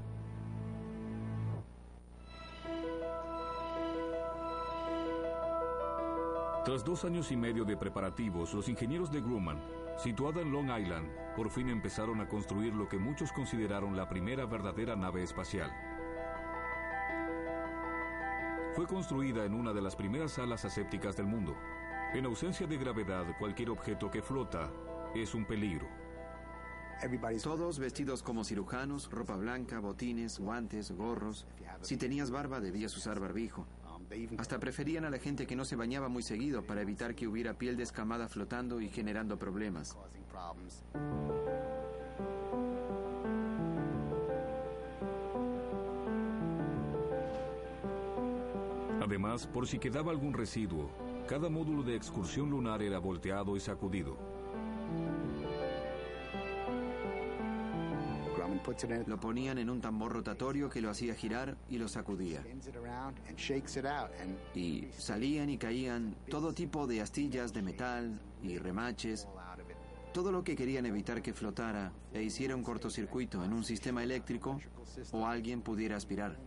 Tras 6.64 6.86
dos 6.86 7.04
años 7.04 7.32
y 7.32 7.36
medio 7.36 7.66
de 7.66 7.76
preparativos, 7.76 8.54
los 8.54 8.70
ingenieros 8.70 9.12
de 9.12 9.22
Grumman, 9.22 9.60
situada 10.02 10.42
en 10.42 10.52
Long 10.52 10.72
Island, 10.76 11.10
por 11.36 11.52
fin 11.52 11.70
empezaron 11.70 12.22
a 12.22 12.28
construir 12.28 12.74
lo 12.74 12.90
que 12.90 12.98
muchos 12.98 13.32
consideraron 13.32 13.96
la 13.96 14.10
primera 14.10 14.46
verdadera 14.46 14.96
nave 14.96 15.22
espacial. 15.22 15.72
Fue 18.74 18.88
construida 18.88 19.46
en 19.46 19.54
una 19.54 19.74
de 19.74 19.82
las 19.82 19.96
primeras 19.96 20.32
salas 20.32 20.66
asépticas 20.66 21.16
del 21.16 21.28
mundo. 21.28 21.56
En 22.14 22.26
ausencia 22.26 22.66
de 22.66 22.78
gravedad, 22.78 23.26
cualquier 23.38 23.70
objeto 23.70 24.10
que 24.10 24.24
flota 24.24 24.72
es 25.14 25.36
un 25.36 25.46
peligro. 25.46 25.88
Todos 27.44 27.78
vestidos 27.78 28.24
como 28.24 28.44
cirujanos, 28.44 29.10
ropa 29.12 29.36
blanca, 29.36 29.80
botines, 29.80 30.40
guantes, 30.40 30.92
gorros. 30.92 31.46
Si 31.82 31.98
tenías 31.98 32.32
barba, 32.32 32.60
debías 32.60 32.96
usar 32.98 33.20
barbijo. 33.20 33.68
Hasta 34.38 34.60
preferían 34.60 35.06
a 35.06 35.10
la 35.10 35.20
gente 35.20 35.46
que 35.48 35.56
no 35.56 35.66
se 35.66 35.76
bañaba 35.76 36.10
muy 36.10 36.24
seguido 36.24 36.64
para 36.64 36.82
evitar 36.82 37.16
que 37.16 37.28
hubiera 37.28 37.54
piel 37.58 37.78
descamada 37.78 38.28
flotando 38.28 38.82
y 38.82 38.90
generando 38.90 39.38
problemas. 39.38 39.98
Además, 49.02 49.48
por 49.48 49.68
si 49.68 49.80
quedaba 49.80 50.12
algún 50.12 50.34
residuo, 50.34 50.90
cada 51.28 51.50
módulo 51.50 51.84
de 51.84 51.96
excursión 51.96 52.50
lunar 52.50 52.82
era 52.82 53.00
volteado 53.00 53.56
y 53.58 53.60
sacudido. 53.60 54.31
Lo 59.08 59.20
ponían 59.20 59.58
en 59.58 59.70
un 59.70 59.82
tambor 59.82 60.14
rotatorio 60.14 60.70
que 60.70 60.82
lo 60.82 60.90
hacía 60.90 61.16
girar 61.16 61.58
y 61.70 61.78
lo 61.78 61.88
sacudía. 61.88 62.44
Y 64.56 64.88
salían 64.98 65.50
y 65.50 65.58
caían 65.58 66.16
todo 66.30 66.54
tipo 66.54 66.88
de 66.88 67.02
astillas 67.02 67.54
de 67.54 67.62
metal 67.62 68.20
y 68.44 68.58
remaches, 68.58 69.28
todo 70.14 70.32
lo 70.32 70.44
que 70.44 70.56
querían 70.56 70.86
evitar 70.86 71.22
que 71.22 71.34
flotara 71.34 71.92
e 72.14 72.22
hiciera 72.22 72.56
un 72.56 72.64
cortocircuito 72.64 73.44
en 73.44 73.54
un 73.54 73.64
sistema 73.64 74.04
eléctrico 74.04 74.60
o 75.12 75.26
alguien 75.26 75.62
pudiera 75.62 75.96
aspirar. 75.96 76.38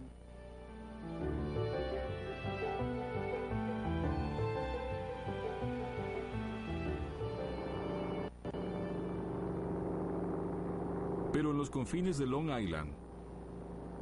Pero 11.45 11.53
en 11.53 11.59
los 11.59 11.69
confines 11.69 12.17
de 12.17 12.27
Long 12.27 12.49
Island, 12.59 12.91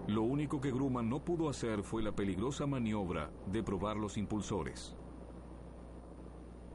lo 0.07 0.23
único 0.23 0.61
que 0.61 0.71
Grumman 0.71 1.09
no 1.09 1.25
pudo 1.25 1.49
hacer 1.49 1.83
fue 1.83 2.01
la 2.01 2.15
peligrosa 2.15 2.69
maniobra 2.69 3.33
de 3.51 3.65
probar 3.65 3.97
los 3.97 4.17
impulsores. 4.17 4.95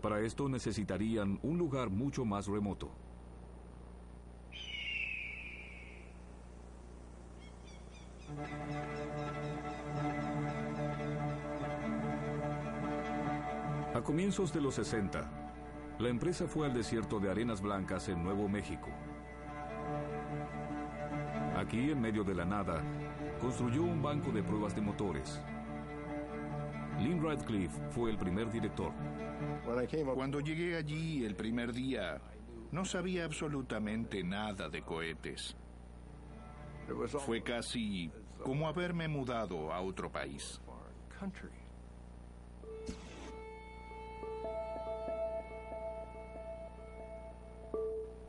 Para 0.02 0.20
esto 0.20 0.50
necesitarían 0.50 1.40
un 1.42 1.58
lugar 1.58 1.90
mucho 1.90 2.26
más 2.26 2.48
remoto. 2.48 2.92
A 13.96 14.02
comienzos 14.04 14.52
de 14.52 14.60
los 14.60 14.76
60, 14.76 15.96
la 15.98 16.10
empresa 16.10 16.46
fue 16.46 16.68
al 16.68 16.74
desierto 16.74 17.22
de 17.22 17.32
Arenas 17.32 17.62
Blancas 17.62 18.10
en 18.10 18.22
Nuevo 18.22 18.50
México. 18.50 18.90
Aquí, 21.68 21.92
en 21.92 22.00
medio 22.00 22.24
de 22.24 22.34
la 22.34 22.46
nada, 22.46 22.82
construyó 23.42 23.84
un 23.84 24.02
banco 24.02 24.32
de 24.32 24.42
pruebas 24.42 24.74
de 24.74 24.80
motores. 24.80 25.42
Lynn 26.98 27.22
Radcliffe 27.22 27.78
fue 27.90 28.10
el 28.10 28.18
primer 28.18 28.50
director. 28.50 28.94
Cuando 30.16 30.40
llegué 30.40 30.78
allí 30.78 31.26
el 31.26 31.36
primer 31.36 31.74
día, 31.74 32.22
no 32.72 32.86
sabía 32.86 33.26
absolutamente 33.26 34.24
nada 34.24 34.70
de 34.70 34.82
cohetes. 34.82 35.58
Fue 37.26 37.44
casi 37.44 38.10
como 38.42 38.70
haberme 38.70 39.10
mudado 39.10 39.74
a 39.74 39.82
otro 39.82 40.10
país. 40.10 40.62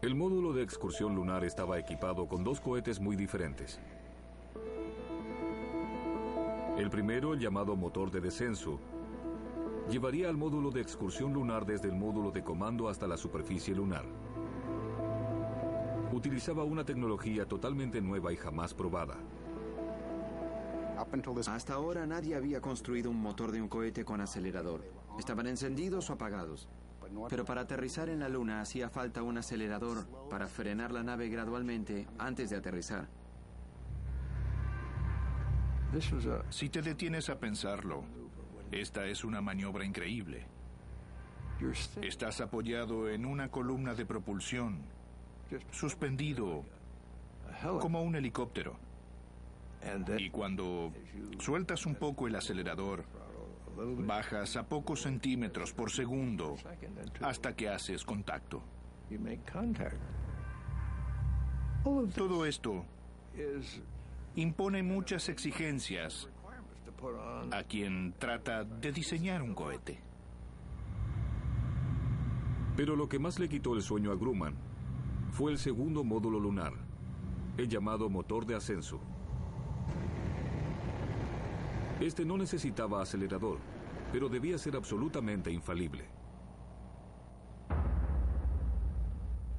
El 0.08 0.14
módulo 0.14 0.54
de 0.54 0.62
excursión 0.62 1.14
lunar 1.14 1.44
estaba 1.44 1.78
equipado 1.78 2.26
con 2.26 2.42
dos 2.42 2.62
cohetes 2.62 2.98
muy 2.98 3.14
diferentes. 3.14 3.78
El 6.78 6.88
primero, 6.88 7.34
el 7.34 7.40
llamado 7.40 7.76
motor 7.76 8.10
de 8.10 8.22
descenso, 8.22 8.80
llevaría 9.90 10.30
al 10.30 10.38
módulo 10.38 10.70
de 10.70 10.80
excursión 10.80 11.34
lunar 11.34 11.66
desde 11.66 11.88
el 11.88 11.94
módulo 11.94 12.30
de 12.30 12.42
comando 12.42 12.88
hasta 12.88 13.06
la 13.06 13.18
superficie 13.18 13.74
lunar. 13.74 14.06
Utilizaba 16.10 16.64
una 16.64 16.86
tecnología 16.86 17.44
totalmente 17.44 18.00
nueva 18.00 18.32
y 18.32 18.36
jamás 18.36 18.72
probada. 18.72 19.18
Hasta 21.48 21.74
ahora 21.74 22.06
nadie 22.06 22.34
había 22.34 22.62
construido 22.62 23.10
un 23.10 23.20
motor 23.20 23.52
de 23.52 23.60
un 23.60 23.68
cohete 23.68 24.06
con 24.06 24.22
acelerador. 24.22 24.80
Estaban 25.18 25.48
encendidos 25.48 26.08
o 26.08 26.14
apagados. 26.14 26.66
Pero 27.28 27.44
para 27.44 27.62
aterrizar 27.62 28.08
en 28.08 28.20
la 28.20 28.28
Luna 28.28 28.60
hacía 28.60 28.88
falta 28.88 29.22
un 29.22 29.38
acelerador 29.38 30.06
para 30.30 30.46
frenar 30.46 30.92
la 30.92 31.02
nave 31.02 31.28
gradualmente 31.28 32.06
antes 32.18 32.50
de 32.50 32.56
aterrizar. 32.56 33.08
Si 36.50 36.68
te 36.68 36.82
detienes 36.82 37.30
a 37.30 37.38
pensarlo, 37.38 38.04
esta 38.70 39.06
es 39.06 39.24
una 39.24 39.40
maniobra 39.40 39.84
increíble. 39.84 40.44
Estás 42.02 42.40
apoyado 42.40 43.08
en 43.08 43.24
una 43.24 43.50
columna 43.50 43.94
de 43.94 44.04
propulsión, 44.04 44.78
suspendido 45.72 46.64
como 47.80 48.02
un 48.02 48.14
helicóptero. 48.14 48.76
Y 50.18 50.30
cuando 50.30 50.92
sueltas 51.38 51.86
un 51.86 51.94
poco 51.94 52.26
el 52.26 52.36
acelerador, 52.36 53.04
bajas 54.06 54.56
a 54.56 54.66
pocos 54.66 55.02
centímetros 55.02 55.72
por 55.72 55.90
segundo 55.90 56.56
hasta 57.20 57.54
que 57.54 57.68
haces 57.68 58.04
contacto. 58.04 58.62
Todo 62.14 62.46
esto 62.46 62.84
impone 64.34 64.82
muchas 64.82 65.28
exigencias 65.28 66.28
a 67.52 67.62
quien 67.62 68.14
trata 68.18 68.64
de 68.64 68.92
diseñar 68.92 69.42
un 69.42 69.54
cohete. 69.54 70.00
Pero 72.76 72.96
lo 72.96 73.08
que 73.08 73.18
más 73.18 73.38
le 73.38 73.48
quitó 73.48 73.74
el 73.74 73.82
sueño 73.82 74.12
a 74.12 74.16
Grumman 74.16 74.54
fue 75.30 75.52
el 75.52 75.58
segundo 75.58 76.04
módulo 76.04 76.38
lunar, 76.38 76.72
el 77.56 77.68
llamado 77.68 78.08
motor 78.08 78.46
de 78.46 78.56
ascenso. 78.56 79.00
Este 82.00 82.24
no 82.24 82.36
necesitaba 82.38 83.02
acelerador, 83.02 83.58
pero 84.12 84.28
debía 84.28 84.56
ser 84.56 84.76
absolutamente 84.76 85.50
infalible. 85.50 86.04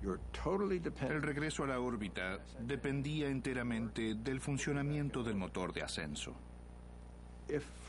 El 0.02 1.22
regreso 1.22 1.66
a 1.66 1.68
la 1.68 1.80
órbita 1.82 2.40
dependía 2.62 3.28
enteramente 3.28 4.16
del 4.16 4.40
funcionamiento 4.40 5.22
del 5.24 5.36
motor 5.36 5.74
de 5.74 5.84
ascenso. 5.84 6.34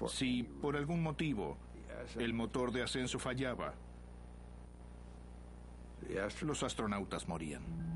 Si 0.09 0.43
por 0.43 0.77
algún 0.77 1.03
motivo 1.03 1.57
el 2.19 2.35
motor 2.35 2.73
de 2.73 2.83
ascenso 2.83 3.21
fallaba, 3.21 3.75
los 6.43 6.63
astronautas 6.65 7.29
morían. 7.29 7.90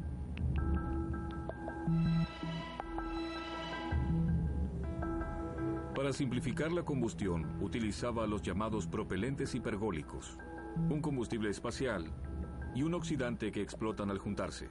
Para 6.05 6.13
simplificar 6.13 6.71
la 6.71 6.85
combustión, 6.85 7.57
utilizaba 7.63 8.27
los 8.27 8.43
llamados 8.43 8.87
propelentes 8.87 9.55
hipergólicos, 9.55 10.37
un 10.91 11.01
combustible 11.01 11.49
espacial 11.49 12.13
y 12.75 12.83
un 12.83 12.93
oxidante 12.93 13.51
que 13.51 13.63
explotan 13.63 14.11
al 14.11 14.19
juntarse. 14.19 14.69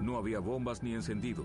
No 0.00 0.16
había 0.16 0.38
bombas 0.38 0.82
ni 0.82 0.94
encendido. 0.94 1.44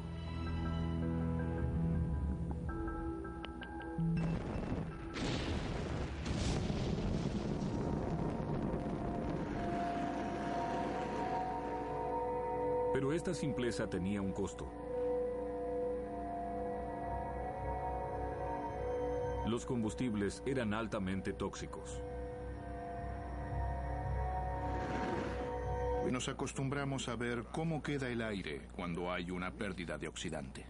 Pero 12.93 13.11
esta 13.11 13.33
simpleza 13.33 13.89
tenía 13.89 14.21
un 14.21 14.31
costo. 14.31 14.84
Los 19.55 19.65
combustibles 19.65 20.43
eran 20.45 20.73
altamente 20.73 21.31
tóxicos. 21.31 22.01
Nos 26.11 26.27
acostumbramos 26.27 27.07
a 27.07 27.15
ver 27.15 27.45
cómo 27.53 27.81
queda 27.81 28.09
el 28.09 28.21
aire 28.21 28.67
cuando 28.75 29.13
hay 29.13 29.31
una 29.31 29.51
pérdida 29.51 29.97
de 29.97 30.09
oxidante. 30.09 30.65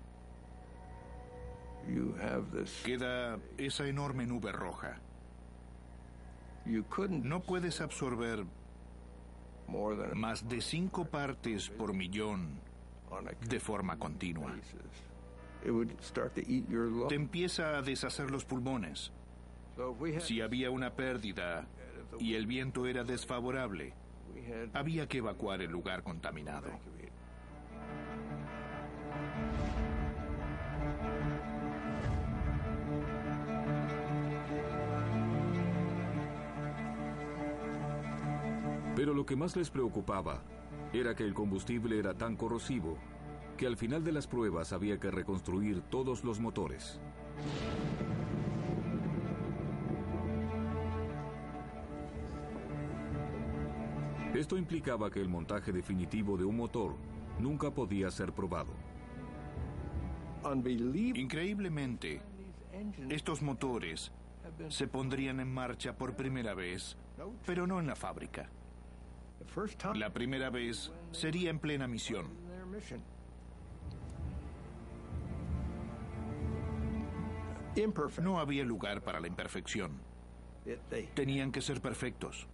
Queda 2.83 3.39
esa 3.57 3.87
enorme 3.87 4.27
nube 4.27 4.51
roja. 4.51 4.99
No 7.09 7.41
puedes 7.41 7.81
absorber 7.81 8.45
más 10.13 10.47
de 10.47 10.61
cinco 10.61 11.05
partes 11.05 11.71
por 11.71 11.91
millón 11.95 12.59
de 13.49 13.59
forma 13.59 13.97
continua. 13.97 14.53
Te 17.07 17.15
empieza 17.15 17.77
a 17.77 17.81
deshacer 17.81 18.31
los 18.31 18.45
pulmones. 18.45 19.11
Si 20.19 20.41
había 20.41 20.69
una 20.69 20.91
pérdida 20.91 21.67
y 22.19 22.35
el 22.35 22.47
viento 22.47 22.85
era 22.85 23.03
desfavorable, 23.03 23.93
había 24.73 25.07
que 25.07 25.17
evacuar 25.17 25.61
el 25.61 25.71
lugar 25.71 26.03
contaminado. 26.03 26.69
Pero 38.95 39.13
lo 39.13 39.25
que 39.25 39.35
más 39.35 39.55
les 39.57 39.69
preocupaba 39.69 40.41
era 40.93 41.15
que 41.15 41.23
el 41.23 41.33
combustible 41.33 41.99
era 41.99 42.13
tan 42.13 42.37
corrosivo 42.37 42.97
que 43.55 43.67
al 43.67 43.77
final 43.77 44.03
de 44.03 44.11
las 44.11 44.27
pruebas 44.27 44.73
había 44.73 44.99
que 44.99 45.11
reconstruir 45.11 45.81
todos 45.81 46.23
los 46.23 46.39
motores. 46.39 46.99
Esto 54.33 54.57
implicaba 54.57 55.09
que 55.09 55.21
el 55.21 55.29
montaje 55.29 55.71
definitivo 55.71 56.37
de 56.37 56.43
un 56.43 56.57
motor 56.57 56.95
nunca 57.39 57.71
podía 57.71 58.11
ser 58.11 58.33
probado. 58.33 58.73
Increíblemente, 61.15 62.21
estos 63.09 63.41
motores 63.41 64.11
se 64.67 64.87
pondrían 64.87 65.39
en 65.39 65.53
marcha 65.53 65.95
por 65.95 66.15
primera 66.15 66.53
vez, 66.53 66.97
pero 67.45 67.65
no 67.65 67.79
en 67.79 67.87
la 67.87 67.95
fábrica. 67.95 68.49
La 69.95 70.13
primera 70.13 70.49
vez 70.49 70.91
sería 71.11 71.49
en 71.49 71.59
plena 71.59 71.87
misión. 71.87 72.27
No 78.21 78.39
había 78.39 78.63
lugar 78.63 79.01
para 79.01 79.19
la 79.19 79.27
imperfección. 79.27 79.99
Tenían 81.13 81.51
que 81.51 81.61
ser 81.61 81.81
perfectos. 81.81 82.47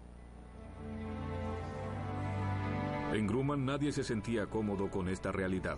En 3.14 3.28
Grumman 3.28 3.66
nadie 3.66 3.92
se 3.92 4.04
sentía 4.04 4.48
cómodo 4.48 4.90
con 4.90 5.10
esta 5.10 5.32
realidad. 5.32 5.78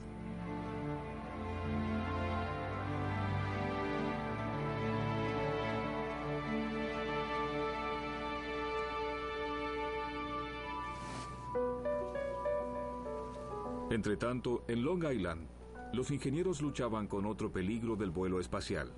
Entre 13.89 14.17
tanto, 14.17 14.63
en 14.67 14.83
Long 14.83 15.03
Island, 15.03 15.47
los 15.93 16.09
ingenieros 16.09 16.61
luchaban 16.61 17.07
con 17.07 17.25
otro 17.25 17.51
peligro 17.51 17.95
del 17.95 18.09
vuelo 18.09 18.39
espacial. 18.39 18.91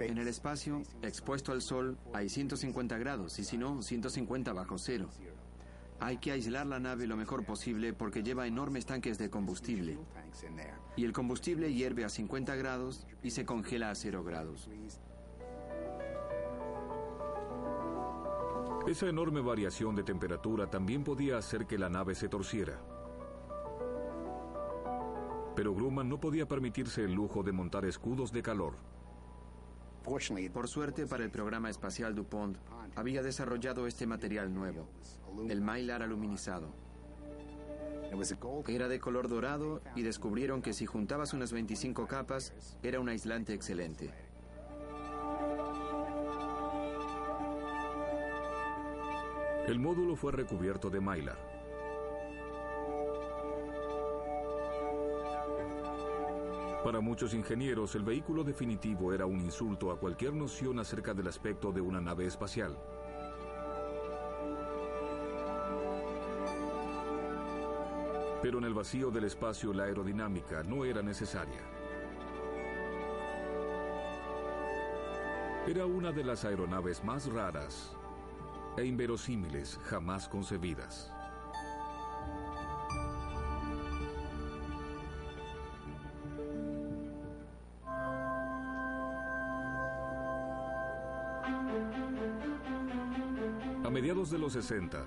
En 0.00 0.18
el 0.18 0.26
espacio, 0.26 0.82
expuesto 1.02 1.52
al 1.52 1.62
sol, 1.62 1.96
hay 2.12 2.28
150 2.28 2.98
grados 2.98 3.38
y 3.38 3.44
si 3.44 3.56
no, 3.56 3.80
150 3.80 4.52
bajo 4.52 4.76
cero. 4.76 5.08
Hay 6.00 6.16
que 6.16 6.32
aislar 6.32 6.66
la 6.66 6.80
nave 6.80 7.06
lo 7.06 7.16
mejor 7.16 7.44
posible 7.44 7.92
porque 7.92 8.24
lleva 8.24 8.48
enormes 8.48 8.86
tanques 8.86 9.18
de 9.18 9.30
combustible. 9.30 9.96
Y 10.96 11.04
el 11.04 11.12
combustible 11.12 11.72
hierve 11.72 12.04
a 12.04 12.08
50 12.08 12.56
grados 12.56 13.06
y 13.22 13.30
se 13.30 13.44
congela 13.44 13.90
a 13.90 13.94
0 13.94 14.24
grados. 14.24 14.68
Esa 18.88 19.08
enorme 19.08 19.40
variación 19.40 19.94
de 19.94 20.02
temperatura 20.02 20.68
también 20.68 21.04
podía 21.04 21.38
hacer 21.38 21.66
que 21.66 21.78
la 21.78 21.88
nave 21.88 22.16
se 22.16 22.28
torciera. 22.28 22.80
Pero 25.54 25.72
Grumman 25.72 26.08
no 26.08 26.18
podía 26.18 26.48
permitirse 26.48 27.04
el 27.04 27.12
lujo 27.12 27.44
de 27.44 27.52
montar 27.52 27.84
escudos 27.84 28.32
de 28.32 28.42
calor. 28.42 28.87
Por 30.52 30.68
suerte 30.68 31.06
para 31.06 31.24
el 31.24 31.30
programa 31.30 31.68
espacial 31.68 32.14
DuPont, 32.14 32.56
había 32.96 33.22
desarrollado 33.22 33.86
este 33.86 34.06
material 34.06 34.52
nuevo, 34.54 34.88
el 35.48 35.60
mylar 35.60 36.02
aluminizado. 36.02 36.72
Era 38.66 38.88
de 38.88 39.00
color 39.00 39.28
dorado 39.28 39.82
y 39.94 40.02
descubrieron 40.02 40.62
que 40.62 40.72
si 40.72 40.86
juntabas 40.86 41.34
unas 41.34 41.52
25 41.52 42.06
capas, 42.06 42.54
era 42.82 43.00
un 43.00 43.08
aislante 43.10 43.52
excelente. 43.52 44.10
El 49.66 49.78
módulo 49.78 50.16
fue 50.16 50.32
recubierto 50.32 50.88
de 50.88 51.00
mylar. 51.00 51.47
Para 56.88 57.02
muchos 57.02 57.34
ingenieros, 57.34 57.94
el 57.96 58.02
vehículo 58.02 58.42
definitivo 58.42 59.12
era 59.12 59.26
un 59.26 59.42
insulto 59.42 59.90
a 59.90 60.00
cualquier 60.00 60.32
noción 60.32 60.78
acerca 60.78 61.12
del 61.12 61.28
aspecto 61.28 61.70
de 61.70 61.82
una 61.82 62.00
nave 62.00 62.24
espacial. 62.24 62.78
Pero 68.40 68.56
en 68.56 68.64
el 68.64 68.72
vacío 68.72 69.10
del 69.10 69.24
espacio 69.24 69.74
la 69.74 69.84
aerodinámica 69.84 70.62
no 70.62 70.86
era 70.86 71.02
necesaria. 71.02 71.60
Era 75.66 75.84
una 75.84 76.10
de 76.10 76.24
las 76.24 76.46
aeronaves 76.46 77.04
más 77.04 77.30
raras 77.30 77.94
e 78.78 78.86
inverosímiles 78.86 79.78
jamás 79.84 80.26
concebidas. 80.26 81.12
1960, 94.48 95.04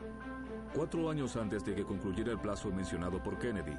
cuatro 0.75 1.09
años 1.09 1.35
antes 1.35 1.65
de 1.65 1.73
que 1.73 1.83
concluyera 1.83 2.31
el 2.31 2.37
plazo 2.37 2.71
mencionado 2.71 3.23
por 3.23 3.39
Kennedy. 3.39 3.75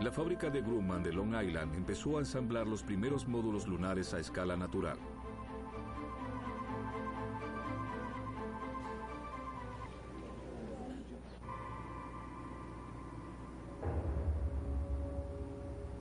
La 0.00 0.10
fábrica 0.10 0.48
de 0.48 0.62
Grumman 0.62 1.02
de 1.02 1.12
Long 1.12 1.34
Island 1.34 1.74
empezó 1.74 2.16
a 2.16 2.20
ensamblar 2.20 2.66
los 2.66 2.82
primeros 2.82 3.28
módulos 3.28 3.66
lunares 3.66 4.14
a 4.14 4.18
escala 4.18 4.56
natural. 4.56 4.98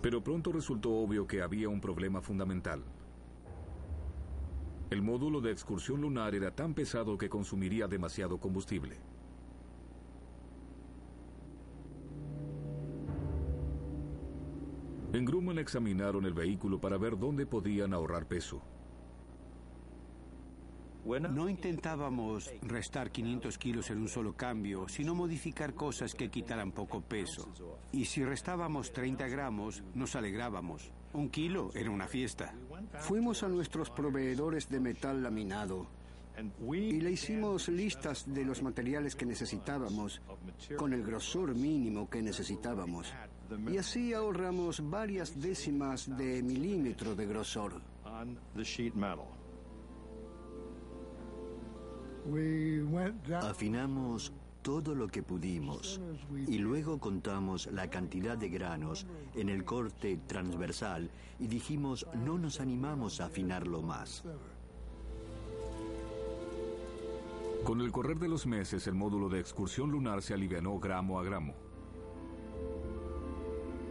Pero 0.02 0.24
pronto 0.24 0.54
resultó 0.54 0.92
obvio 0.92 1.28
que 1.28 1.42
había 1.42 1.68
un 1.68 1.82
problema 1.82 2.22
fundamental. 2.22 2.84
El 4.96 5.02
módulo 5.02 5.42
de 5.42 5.52
excursión 5.52 6.00
lunar 6.00 6.36
era 6.36 6.52
tan 6.56 6.74
pesado 6.74 7.18
que 7.18 7.28
consumiría 7.28 7.86
demasiado 7.86 8.38
combustible. 8.38 8.96
En 15.12 15.26
Grumman 15.26 15.60
examinaron 15.60 16.26
el 16.26 16.34
vehículo 16.34 16.80
para 16.80 16.98
ver 16.98 17.20
dónde 17.20 17.46
podían 17.46 17.94
ahorrar 17.94 18.26
peso. 18.26 18.62
No 21.06 21.50
intentábamos 21.50 22.54
restar 22.62 23.12
500 23.12 23.58
kilos 23.58 23.90
en 23.90 23.98
un 23.98 24.08
solo 24.08 24.38
cambio, 24.38 24.88
sino 24.88 25.14
modificar 25.14 25.74
cosas 25.74 26.16
que 26.16 26.30
quitaran 26.30 26.72
poco 26.72 27.02
peso. 27.02 27.52
Y 27.92 28.06
si 28.06 28.24
restábamos 28.24 28.94
30 28.94 29.28
gramos, 29.28 29.84
nos 29.94 30.16
alegrábamos. 30.16 30.94
Un 31.16 31.30
kilo 31.30 31.72
era 31.74 31.90
una 31.90 32.08
fiesta. 32.08 32.54
Fuimos 33.00 33.42
a 33.44 33.48
nuestros 33.48 33.90
proveedores 33.90 34.70
de 34.70 34.82
metal 34.82 35.24
laminado 35.24 35.88
y 36.74 37.00
le 37.00 37.12
hicimos 37.12 37.70
listas 37.70 38.26
de 38.34 38.44
los 38.44 38.62
materiales 38.62 39.16
que 39.16 39.26
necesitábamos 39.26 40.22
con 40.76 40.92
el 40.92 41.04
grosor 41.04 41.56
mínimo 41.56 42.10
que 42.10 42.22
necesitábamos. 42.22 43.14
Y 43.72 43.78
así 43.78 44.14
ahorramos 44.14 44.90
varias 44.90 45.40
décimas 45.40 46.18
de 46.18 46.44
milímetro 46.44 47.16
de 47.16 47.26
grosor. 47.26 47.82
Afinamos 53.42 54.34
todo 54.66 54.96
lo 54.96 55.08
que 55.08 55.22
pudimos 55.22 56.02
y 56.48 56.58
luego 56.58 56.98
contamos 56.98 57.68
la 57.68 57.88
cantidad 57.88 58.36
de 58.36 58.50
granos 58.50 59.06
en 59.36 59.50
el 59.50 59.64
corte 59.64 60.18
transversal 60.26 61.12
y 61.40 61.46
dijimos 61.46 62.08
no 62.26 62.40
nos 62.40 62.60
animamos 62.60 63.22
a 63.22 63.26
afinarlo 63.26 63.84
más. 63.84 64.24
Con 67.64 67.80
el 67.82 67.92
correr 67.92 68.18
de 68.18 68.28
los 68.28 68.48
meses, 68.48 68.88
el 68.88 68.96
módulo 68.96 69.30
de 69.30 69.40
excursión 69.40 69.92
lunar 69.92 70.24
se 70.24 70.34
alivianó 70.34 70.80
gramo 70.80 71.20
a 71.20 71.24
gramo. 71.24 71.54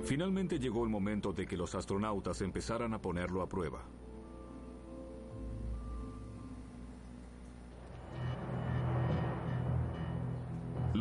Finalmente 0.03 0.59
llegó 0.59 0.83
el 0.83 0.91
momento 0.91 1.33
de 1.33 1.47
que 1.47 1.57
los 1.57 1.77
astronautas 1.77 2.41
empezaran 2.41 2.95
a 2.95 3.01
ponerlo 3.01 3.43
a 3.43 3.49
prueba. 3.49 3.85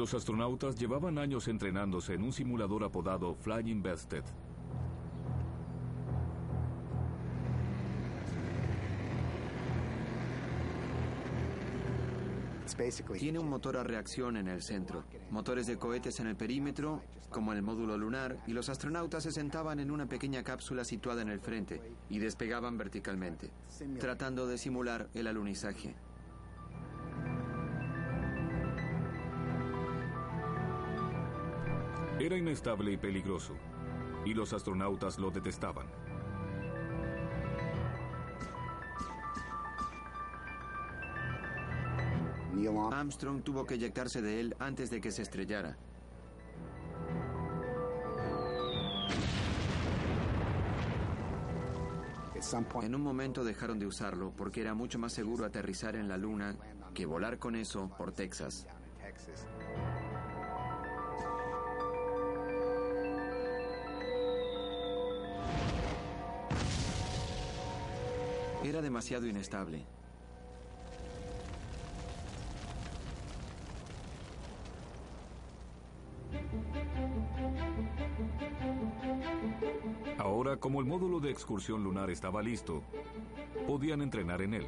Los 0.04 0.14
astronautas 0.14 0.76
llevaban 0.76 1.18
años 1.18 1.48
entrenándose 1.48 2.16
en 2.16 2.24
un 2.24 2.34
simulador 2.34 2.84
apodado 2.84 3.36
Flying 3.36 3.82
Bested. 3.82 4.26
Tiene 13.18 13.40
un 13.40 13.48
motor 13.48 13.78
a 13.78 13.84
reacción 13.84 14.36
en 14.36 14.50
el 14.50 14.62
centro, 14.62 15.06
motores 15.32 15.68
de 15.68 15.78
cohetes 15.78 16.20
en 16.20 16.28
el 16.28 16.36
perímetro, 16.36 17.02
como 17.30 17.54
en 17.54 17.60
el 17.60 17.64
módulo 17.64 17.98
lunar, 17.98 18.44
y 18.46 18.52
los 18.52 18.68
astronautas 18.68 19.24
se 19.24 19.32
sentaban 19.32 19.80
en 19.80 19.90
una 19.90 20.08
pequeña 20.08 20.44
cápsula 20.44 20.84
situada 20.84 21.22
en 21.22 21.30
el 21.30 21.40
frente 21.40 21.82
y 22.10 22.20
despegaban 22.20 22.78
verticalmente, 22.78 23.52
tratando 24.02 24.48
de 24.48 24.58
simular 24.58 25.08
el 25.14 25.28
alunizaje. 25.28 25.96
Era 32.24 32.38
inestable 32.38 32.90
y 32.90 32.96
peligroso, 32.96 33.54
y 34.24 34.34
los 34.34 34.54
astronautas 34.54 35.20
lo 35.20 35.30
detestaban. 35.30 35.88
Armstrong 42.94 43.44
tuvo 43.44 43.66
que 43.66 43.74
eyectarse 43.74 44.22
de 44.22 44.40
él 44.40 44.56
antes 44.60 44.90
de 44.90 45.02
que 45.02 45.12
se 45.12 45.22
estrellara. 45.22 45.76
En 52.84 52.96
un 52.96 53.02
momento 53.02 53.44
dejaron 53.44 53.80
de 53.80 53.86
usarlo 53.86 54.32
porque 54.32 54.62
era 54.62 54.74
mucho 54.74 54.98
más 54.98 55.12
seguro 55.12 55.44
aterrizar 55.44 55.98
en 55.98 56.08
la 56.08 56.16
Luna 56.16 56.56
que 56.94 57.06
volar 57.06 57.38
con 57.38 57.58
eso 57.58 57.90
por 57.98 58.14
Texas. 58.14 58.66
Era 68.74 68.82
demasiado 68.82 69.28
inestable. 69.28 69.86
Ahora, 80.18 80.58
como 80.58 80.80
el 80.80 80.88
módulo 80.88 81.20
de 81.20 81.30
excursión 81.30 81.84
lunar 81.84 82.10
estaba 82.10 82.42
listo, 82.42 82.82
podían 83.68 84.02
entrenar 84.02 84.42
en 84.42 84.56
él. 84.56 84.68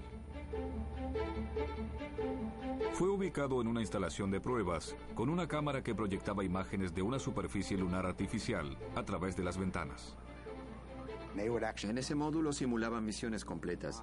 Fue 2.93 3.09
ubicado 3.09 3.59
en 3.59 3.67
una 3.67 3.81
instalación 3.81 4.29
de 4.29 4.39
pruebas 4.39 4.95
con 5.15 5.29
una 5.29 5.47
cámara 5.47 5.81
que 5.81 5.95
proyectaba 5.95 6.43
imágenes 6.43 6.93
de 6.93 7.01
una 7.01 7.17
superficie 7.17 7.75
lunar 7.75 8.05
artificial 8.05 8.77
a 8.95 9.03
través 9.03 9.35
de 9.35 9.43
las 9.43 9.57
ventanas. 9.57 10.15
En 11.37 11.97
ese 11.97 12.15
módulo 12.15 12.53
simulaban 12.53 13.03
misiones 13.03 13.43
completas. 13.43 14.01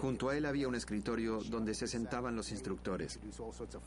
Junto 0.00 0.28
a 0.28 0.36
él 0.36 0.46
había 0.46 0.68
un 0.68 0.74
escritorio 0.74 1.40
donde 1.42 1.74
se 1.74 1.86
sentaban 1.86 2.36
los 2.36 2.50
instructores 2.52 3.18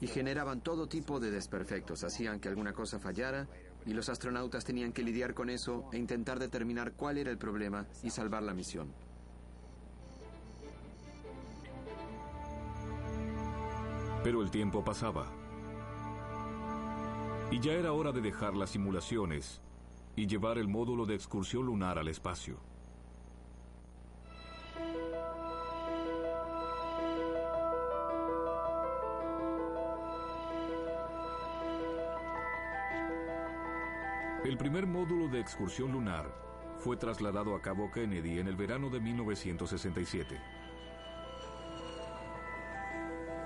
y 0.02 0.08
generaban 0.08 0.62
todo 0.62 0.88
tipo 0.88 1.20
de 1.20 1.32
desperfectos. 1.32 2.04
Hacían 2.04 2.40
que 2.40 2.50
alguna 2.50 2.74
cosa 2.74 3.00
fallara 3.00 3.48
y 3.86 3.94
los 3.94 4.10
astronautas 4.10 4.66
tenían 4.66 4.92
que 4.92 5.04
lidiar 5.04 5.34
con 5.34 5.50
eso 5.50 5.90
e 5.92 5.98
intentar 5.98 6.40
determinar 6.40 6.94
cuál 6.94 7.18
era 7.18 7.32
el 7.32 7.38
problema 7.38 7.86
y 8.04 8.10
salvar 8.10 8.44
la 8.44 8.54
misión. 8.54 8.94
Pero 14.24 14.42
el 14.42 14.52
tiempo 14.52 14.84
pasaba. 14.84 15.26
Y 17.50 17.60
ya 17.60 17.74
era 17.74 17.92
hora 17.92 18.12
de 18.12 18.22
dejar 18.22 18.56
las 18.56 18.70
simulaciones 18.70 19.62
y 20.16 20.28
llevar 20.28 20.58
el 20.58 20.68
módulo 20.68 21.06
de 21.06 21.16
excursión 21.16 21.66
lunar 21.66 21.98
al 21.98 22.08
espacio. 22.08 22.58
El 34.44 34.58
primer 34.58 34.88
módulo 34.88 35.28
de 35.28 35.40
excursión 35.40 35.92
lunar 35.92 36.26
fue 36.80 36.98
trasladado 36.98 37.56
a 37.56 37.62
Cabo 37.62 37.92
Kennedy 37.92 38.40
en 38.40 38.48
el 38.48 38.56
verano 38.56 38.90
de 38.90 39.00
1967. 39.00 40.42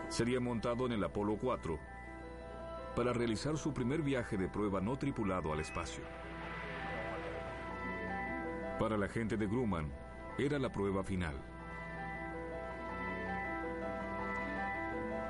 Sería 0.08 0.39
montado 0.39 0.86
en 0.86 0.93
el 0.93 1.04
Apolo 1.04 1.38
4 1.38 1.78
para 2.95 3.12
realizar 3.12 3.58
su 3.58 3.73
primer 3.73 4.01
viaje 4.01 4.38
de 4.38 4.47
prueba 4.47 4.80
no 4.80 4.97
tripulado 4.97 5.51
al 5.51 5.60
espacio. 5.60 6.04
Para 8.80 8.98
la 8.98 9.08
gente 9.08 9.38
de 9.38 9.48
Grumman, 9.48 9.90
era 10.38 10.60
la 10.60 10.70
prueba 10.70 11.04
final. 11.04 11.36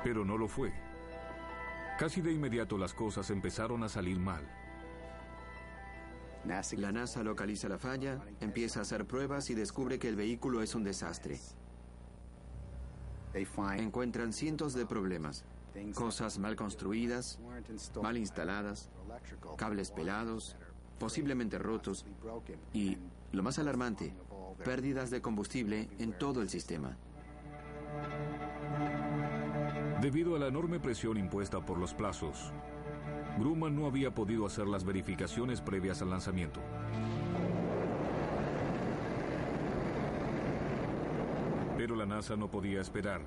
Pero 0.02 0.24
no 0.24 0.36
lo 0.36 0.48
fue. 0.48 0.72
Casi 1.98 2.20
de 2.20 2.32
inmediato 2.32 2.76
las 2.76 2.92
cosas 2.92 3.30
empezaron 3.30 3.84
a 3.84 3.88
salir 3.88 4.18
mal. 4.18 4.44
La 6.44 6.92
NASA 6.92 7.22
localiza 7.22 7.68
la 7.68 7.78
falla, 7.78 8.20
empieza 8.40 8.80
a 8.80 8.82
hacer 8.82 9.04
pruebas 9.04 9.50
y 9.50 9.54
descubre 9.54 9.98
que 9.98 10.08
el 10.08 10.16
vehículo 10.16 10.62
es 10.62 10.74
un 10.74 10.84
desastre. 10.84 11.38
Encuentran 13.78 14.32
cientos 14.32 14.74
de 14.74 14.86
problemas, 14.86 15.44
cosas 15.94 16.38
mal 16.38 16.56
construidas, 16.56 17.38
mal 18.02 18.16
instaladas, 18.16 18.90
cables 19.56 19.90
pelados, 19.90 20.56
posiblemente 20.98 21.58
rotos 21.58 22.06
y, 22.72 22.96
lo 23.32 23.42
más 23.42 23.58
alarmante, 23.58 24.14
pérdidas 24.64 25.10
de 25.10 25.20
combustible 25.20 25.88
en 25.98 26.16
todo 26.18 26.42
el 26.42 26.48
sistema. 26.48 26.96
Debido 30.00 30.36
a 30.36 30.38
la 30.38 30.48
enorme 30.48 30.78
presión 30.78 31.16
impuesta 31.16 31.64
por 31.64 31.78
los 31.78 31.94
plazos, 31.94 32.52
Grumman 33.38 33.74
no 33.74 33.86
había 33.86 34.14
podido 34.14 34.46
hacer 34.46 34.66
las 34.66 34.84
verificaciones 34.84 35.60
previas 35.60 36.02
al 36.02 36.10
lanzamiento. 36.10 36.60
Pero 41.76 41.96
la 41.96 42.06
NASA 42.06 42.36
no 42.36 42.50
podía 42.50 42.80
esperar, 42.80 43.20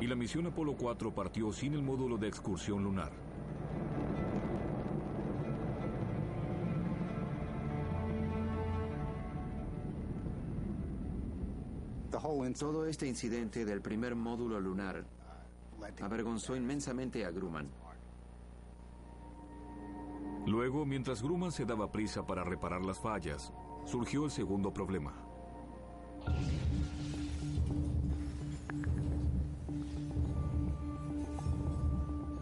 y 0.00 0.06
la 0.06 0.14
misión 0.14 0.46
Apolo 0.46 0.74
4 0.76 1.14
partió 1.14 1.52
sin 1.52 1.74
el 1.74 1.82
módulo 1.82 2.16
de 2.16 2.28
excursión 2.28 2.82
lunar. 2.82 3.25
Todo 12.58 12.86
este 12.86 13.06
incidente 13.06 13.66
del 13.66 13.82
primer 13.82 14.16
módulo 14.16 14.58
lunar 14.58 15.04
avergonzó 16.00 16.56
inmensamente 16.56 17.26
a 17.26 17.30
Grumman. 17.30 17.68
Luego, 20.46 20.86
mientras 20.86 21.22
Grumman 21.22 21.52
se 21.52 21.66
daba 21.66 21.92
prisa 21.92 22.26
para 22.26 22.44
reparar 22.44 22.82
las 22.82 22.98
fallas, 22.98 23.52
surgió 23.84 24.24
el 24.24 24.30
segundo 24.30 24.72
problema. 24.72 25.12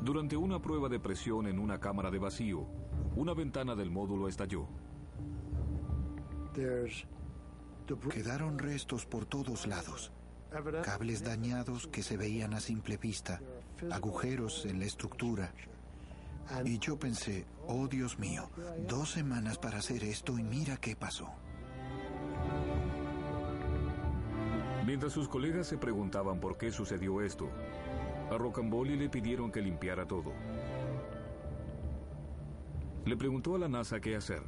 Durante 0.01 0.37
una 0.37 0.61
prueba 0.63 0.89
de 0.89 1.01
presión 1.01 1.49
en 1.49 1.59
una 1.59 1.81
cámara 1.81 2.13
de 2.13 2.19
vacío, 2.19 2.67
una 3.17 3.35
ventana 3.35 3.75
del 3.75 3.91
módulo 3.91 4.29
estalló. 4.29 4.69
Quedaron 8.11 8.59
restos 8.59 9.05
por 9.07 9.27
todos 9.27 9.67
lados. 9.67 10.13
Cables 10.83 11.25
dañados 11.25 11.87
que 11.89 12.03
se 12.03 12.17
veían 12.17 12.55
a 12.55 12.61
simple 12.61 12.97
vista, 12.97 13.41
agujeros 13.91 14.65
en 14.67 14.79
la 14.79 14.87
estructura, 14.87 15.53
y 16.65 16.79
yo 16.79 16.99
pensé, 16.99 17.47
oh 17.67 17.89
Dios 17.89 18.19
mío, 18.19 18.49
dos 18.89 19.11
semanas 19.11 19.59
para 19.59 19.79
hacer 19.79 20.05
esto 20.05 20.39
y 20.39 20.43
mira 20.43 20.77
qué 20.77 20.95
pasó. 20.95 21.29
Mientras 24.87 25.13
sus 25.13 25.29
colegas 25.29 25.67
se 25.67 25.79
preguntaban 25.79 26.41
por 26.41 26.57
qué 26.57 26.71
sucedió 26.71 27.21
esto, 27.21 27.49
a 28.31 28.37
Rocamboli 28.37 28.97
le 28.97 29.09
pidieron 29.09 29.51
que 29.51 29.61
limpiara 29.61 30.07
todo. 30.07 30.33
Le 33.05 33.17
preguntó 33.17 33.57
a 33.57 33.59
la 33.59 33.69
NASA 33.69 34.01
qué 34.01 34.17
hacer. 34.17 34.43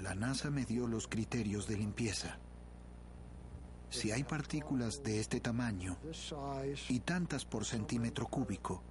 La 0.00 0.14
NASA 0.14 0.50
me 0.50 0.66
dio 0.66 0.86
los 0.86 1.08
criterios 1.08 1.66
de 1.66 1.78
limpieza. 1.78 2.38
Si 3.88 4.12
hay 4.12 4.22
partículas 4.22 5.02
de 5.02 5.18
este 5.18 5.40
tamaño 5.40 5.96
y 6.90 7.00
tantas 7.00 7.46
por 7.46 7.64
centímetro 7.64 8.26
cúbico, 8.26 8.82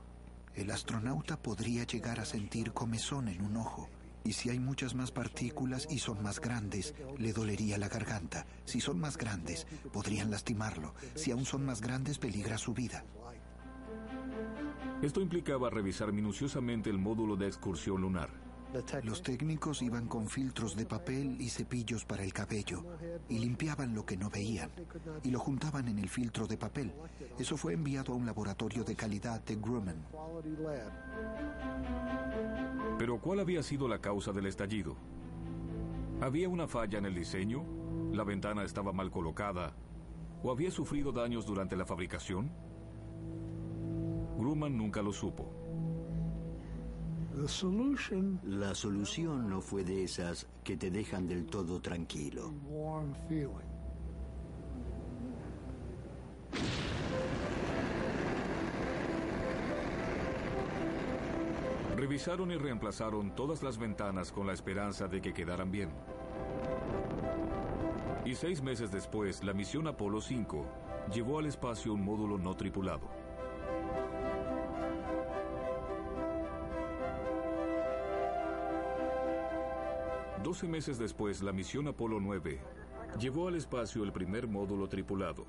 el 0.55 0.71
astronauta 0.71 1.37
podría 1.37 1.83
llegar 1.83 2.19
a 2.19 2.25
sentir 2.25 2.73
comezón 2.73 3.27
en 3.27 3.43
un 3.43 3.57
ojo. 3.57 3.89
Y 4.23 4.33
si 4.33 4.49
hay 4.49 4.57
muchas 4.57 4.95
más 4.95 5.11
partículas 5.11 5.87
y 5.87 5.99
son 5.99 6.23
más 6.23 6.39
grandes, 6.39 6.95
le 7.19 7.31
dolería 7.31 7.77
la 7.77 7.87
garganta. 7.87 8.47
Si 8.63 8.81
son 8.81 8.99
más 8.99 9.17
grandes, 9.17 9.67
podrían 9.93 10.31
lastimarlo. 10.31 10.95
Si 11.13 11.29
aún 11.29 11.45
son 11.45 11.63
más 11.63 11.79
grandes, 11.79 12.17
peligra 12.17 12.57
su 12.57 12.73
vida. 12.73 13.05
Esto 15.03 15.21
implicaba 15.21 15.69
revisar 15.69 16.11
minuciosamente 16.11 16.89
el 16.89 16.97
módulo 16.97 17.35
de 17.35 17.45
excursión 17.45 18.01
lunar. 18.01 18.44
Los 19.03 19.21
técnicos 19.21 19.81
iban 19.81 20.07
con 20.07 20.27
filtros 20.27 20.75
de 20.75 20.85
papel 20.85 21.39
y 21.39 21.49
cepillos 21.49 22.03
para 22.03 22.23
el 22.23 22.33
cabello 22.33 22.83
y 23.29 23.39
limpiaban 23.39 23.93
lo 23.93 24.05
que 24.05 24.17
no 24.17 24.29
veían 24.29 24.69
y 25.23 25.31
lo 25.31 25.39
juntaban 25.39 25.87
en 25.87 25.99
el 25.99 26.09
filtro 26.09 26.47
de 26.47 26.57
papel. 26.57 26.93
Eso 27.39 27.57
fue 27.57 27.73
enviado 27.73 28.13
a 28.13 28.15
un 28.15 28.25
laboratorio 28.25 28.83
de 28.83 28.95
calidad 28.95 29.43
de 29.45 29.55
Grumman. 29.55 30.05
Pero 32.97 33.21
¿cuál 33.21 33.39
había 33.39 33.63
sido 33.63 33.87
la 33.87 33.99
causa 33.99 34.31
del 34.31 34.47
estallido? 34.47 34.95
¿Había 36.21 36.49
una 36.49 36.67
falla 36.67 36.97
en 36.97 37.05
el 37.05 37.15
diseño? 37.15 37.63
¿La 38.11 38.23
ventana 38.23 38.63
estaba 38.63 38.91
mal 38.93 39.11
colocada? 39.11 39.73
¿O 40.43 40.51
había 40.51 40.71
sufrido 40.71 41.11
daños 41.11 41.45
durante 41.45 41.75
la 41.75 41.85
fabricación? 41.85 42.51
Grumman 44.37 44.77
nunca 44.77 45.01
lo 45.01 45.13
supo. 45.13 45.64
La 48.43 48.73
solución 48.73 49.49
no 49.49 49.59
fue 49.59 49.83
de 49.83 50.05
esas 50.05 50.47
que 50.63 50.77
te 50.77 50.89
dejan 50.89 51.27
del 51.27 51.45
todo 51.45 51.81
tranquilo. 51.81 52.53
Revisaron 61.97 62.51
y 62.51 62.55
reemplazaron 62.55 63.35
todas 63.35 63.63
las 63.63 63.77
ventanas 63.77 64.31
con 64.31 64.47
la 64.47 64.53
esperanza 64.53 65.09
de 65.09 65.21
que 65.21 65.33
quedaran 65.33 65.71
bien. 65.71 65.89
Y 68.23 68.35
seis 68.35 68.61
meses 68.61 68.91
después, 68.91 69.43
la 69.43 69.53
misión 69.53 69.87
Apolo 69.87 70.21
5 70.21 70.65
llevó 71.13 71.39
al 71.39 71.47
espacio 71.47 71.93
un 71.93 72.03
módulo 72.03 72.37
no 72.37 72.55
tripulado. 72.55 73.24
Doce 80.55 80.69
meses 80.69 80.97
después, 80.97 81.41
la 81.41 81.51
misión 81.51 81.85
Apolo 81.89 82.17
9 82.21 82.61
llevó 83.19 83.49
al 83.49 83.55
espacio 83.55 84.05
el 84.05 84.13
primer 84.13 84.47
módulo 84.47 84.87
tripulado. 84.87 85.45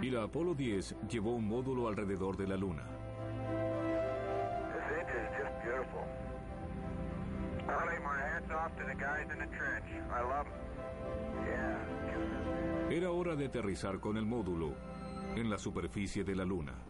Y 0.00 0.10
la 0.10 0.22
Apolo 0.22 0.54
10 0.54 0.94
llevó 1.08 1.34
un 1.34 1.48
módulo 1.48 1.88
alrededor 1.88 2.36
de 2.36 2.46
la 2.46 2.56
Luna. 2.56 2.84
Era 12.88 13.10
hora 13.10 13.34
de 13.34 13.46
aterrizar 13.46 13.98
con 13.98 14.16
el 14.16 14.24
módulo 14.24 14.74
en 15.34 15.50
la 15.50 15.58
superficie 15.58 16.22
de 16.22 16.36
la 16.36 16.44
Luna. 16.44 16.87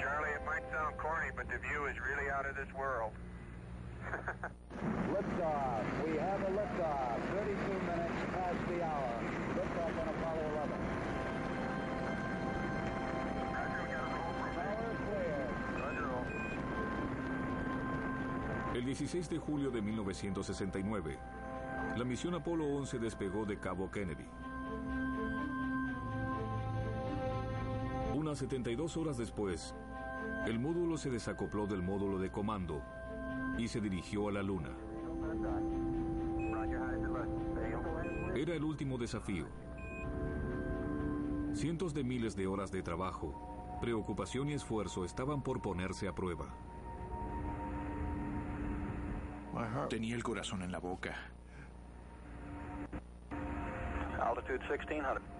Charlie, 0.00 0.30
it 0.30 0.44
might 0.46 0.62
sound 0.72 0.96
corny, 0.96 1.30
but 1.36 1.46
the 1.48 1.58
view 1.58 1.86
is 1.86 1.96
really 2.00 2.30
out 2.30 2.46
of 2.46 2.56
this 2.56 2.72
world. 2.74 3.12
liftoff. 5.12 5.84
We 6.06 6.16
have 6.18 6.40
a 6.42 6.50
liftoff. 6.50 7.20
32 7.36 7.78
minutes 7.84 8.20
past 8.32 8.56
the 8.68 8.82
hour. 8.82 9.20
Liftoff 9.54 10.00
on 10.00 10.08
Apollo 10.08 10.44
11. 10.64 11.00
El 18.74 18.86
16 18.86 19.28
de 19.28 19.38
julio 19.38 19.70
de 19.70 19.82
1969, 19.82 21.18
la 21.96 22.04
misión 22.04 22.34
Apolo 22.34 22.64
11 22.64 22.98
despegó 22.98 23.44
de 23.44 23.58
Cabo 23.58 23.90
Kennedy. 23.90 24.24
Unas 28.30 28.38
72 28.38 28.96
horas 28.96 29.18
después, 29.18 29.74
el 30.46 30.60
módulo 30.60 30.96
se 30.96 31.10
desacopló 31.10 31.66
del 31.66 31.82
módulo 31.82 32.16
de 32.20 32.30
comando 32.30 32.80
y 33.58 33.66
se 33.66 33.80
dirigió 33.80 34.28
a 34.28 34.30
la 34.30 34.40
Luna. 34.40 34.68
Era 38.36 38.54
el 38.54 38.62
último 38.62 38.98
desafío. 38.98 39.46
Cientos 41.54 41.92
de 41.92 42.04
miles 42.04 42.36
de 42.36 42.46
horas 42.46 42.70
de 42.70 42.84
trabajo, 42.84 43.78
preocupación 43.80 44.48
y 44.50 44.52
esfuerzo 44.52 45.04
estaban 45.04 45.42
por 45.42 45.60
ponerse 45.60 46.06
a 46.06 46.14
prueba. 46.14 46.54
Tenía 49.88 50.14
el 50.14 50.22
corazón 50.22 50.62
en 50.62 50.70
la 50.70 50.78
boca. 50.78 51.16
Altitude 54.22 54.60
1600. 54.68 55.39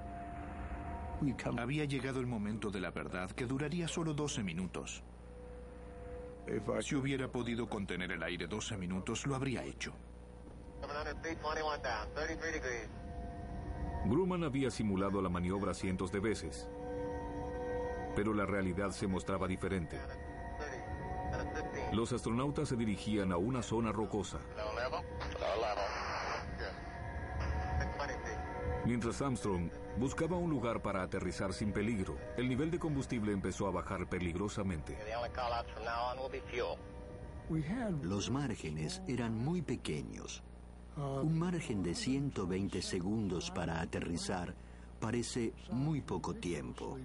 Había 1.59 1.85
llegado 1.85 2.21
el 2.21 2.27
momento 2.27 2.71
de 2.71 2.81
la 2.81 2.91
verdad 2.91 3.31
que 3.33 3.47
duraría 3.47 3.87
solo 3.89 4.15
12 4.15 4.43
minutos. 4.43 5.03
Si 6.81 6.95
hubiera 6.95 7.31
podido 7.31 7.69
contener 7.69 8.11
el 8.13 8.23
aire 8.23 8.47
12 8.47 8.77
minutos, 8.77 9.27
lo 9.27 9.35
habría 9.35 9.63
hecho. 9.63 9.93
Grumman 14.07 14.45
había 14.45 14.71
simulado 14.71 15.21
la 15.21 15.29
maniobra 15.29 15.75
cientos 15.75 16.11
de 16.11 16.21
veces, 16.21 16.69
pero 18.17 18.33
la 18.33 18.47
realidad 18.47 18.91
se 18.91 19.07
mostraba 19.07 19.47
diferente. 19.47 20.01
Los 21.93 22.13
astronautas 22.13 22.69
se 22.69 22.77
dirigían 22.77 23.31
a 23.31 23.37
una 23.37 23.63
zona 23.63 23.93
rocosa. 23.93 24.39
Mientras 28.91 29.23
Armstrong 29.23 29.71
buscaba 29.99 30.37
un 30.37 30.51
lugar 30.51 30.83
para 30.83 31.05
aterrizar 31.05 31.53
sin 31.53 31.73
peligro, 31.73 32.19
el 32.37 32.49
nivel 32.49 32.73
de 32.73 32.81
combustible 32.81 33.31
empezó 33.31 33.69
a 33.69 33.71
bajar 33.71 34.09
peligrosamente. 34.09 34.99
Los 38.03 38.31
márgenes 38.33 39.01
eran 39.07 39.39
muy 39.39 39.63
pequeños. 39.63 40.43
Un 40.97 41.39
margen 41.39 41.85
de 41.85 41.95
120 41.95 42.83
segundos 42.83 43.53
para 43.53 43.81
aterrizar 43.81 44.57
parece 44.99 45.53
muy 45.71 46.01
poco 46.01 46.35
tiempo. 46.35 46.99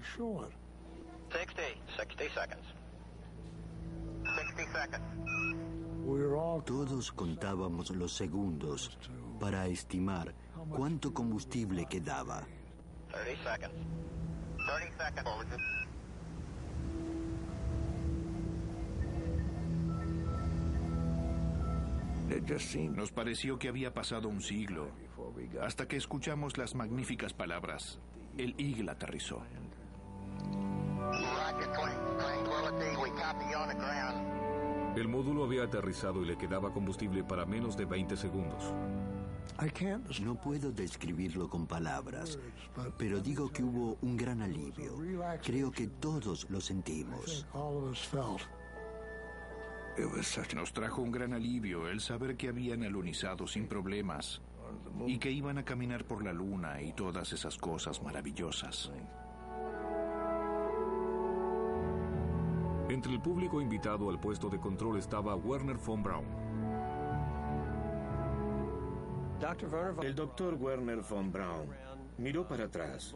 60, 1.29 1.61
60 1.97 2.23
seconds. 2.33 2.65
60 4.57 4.87
seconds. 4.87 6.65
Todos 6.65 7.11
contábamos 7.11 7.91
los 7.91 8.11
segundos 8.11 8.97
para 9.39 9.67
estimar 9.67 10.33
cuánto 10.69 11.13
combustible 11.13 11.85
quedaba. 11.85 12.43
30 13.11 13.57
seconds. 13.57 13.73
30 14.57 15.11
seconds. 15.11 15.75
Nos 22.95 23.11
pareció 23.11 23.59
que 23.59 23.69
había 23.69 23.93
pasado 23.93 24.27
un 24.27 24.41
siglo, 24.41 24.89
hasta 25.61 25.87
que 25.87 25.95
escuchamos 25.95 26.57
las 26.57 26.75
magníficas 26.75 27.33
palabras. 27.33 27.99
El 28.37 28.55
Eagle 28.57 28.91
aterrizó. 28.91 29.41
El 34.95 35.07
módulo 35.07 35.43
había 35.45 35.63
aterrizado 35.63 36.23
y 36.23 36.25
le 36.25 36.37
quedaba 36.37 36.73
combustible 36.73 37.23
para 37.23 37.45
menos 37.45 37.77
de 37.77 37.85
20 37.85 38.17
segundos. 38.17 38.73
No 40.21 40.35
puedo 40.35 40.71
describirlo 40.71 41.49
con 41.49 41.65
palabras, 41.65 42.37
pero 42.97 43.19
digo 43.19 43.49
que 43.51 43.63
hubo 43.63 43.97
un 44.01 44.17
gran 44.17 44.41
alivio. 44.41 44.97
Creo 45.43 45.71
que 45.71 45.87
todos 45.87 46.49
lo 46.49 46.59
sentimos. 46.59 47.45
Nos 50.55 50.73
trajo 50.73 51.01
un 51.01 51.11
gran 51.11 51.33
alivio 51.33 51.87
el 51.87 52.01
saber 52.01 52.35
que 52.35 52.49
habían 52.49 52.83
alunizado 52.83 53.47
sin 53.47 53.67
problemas 53.67 54.41
y 55.07 55.17
que 55.17 55.31
iban 55.31 55.57
a 55.57 55.63
caminar 55.63 56.05
por 56.05 56.23
la 56.23 56.33
luna 56.33 56.81
y 56.81 56.91
todas 56.93 57.31
esas 57.31 57.57
cosas 57.57 58.01
maravillosas. 58.01 58.91
Entre 62.89 63.11
el 63.11 63.21
público 63.21 63.61
invitado 63.61 64.09
al 64.09 64.19
puesto 64.19 64.49
de 64.49 64.59
control 64.59 64.97
estaba 64.97 65.35
Werner 65.35 65.77
von 65.77 66.03
Braun. 66.03 66.44
El 70.01 70.15
doctor 70.15 70.53
Werner 70.53 71.01
von 71.01 71.31
Braun 71.31 71.67
miró 72.17 72.47
para 72.47 72.65
atrás. 72.65 73.15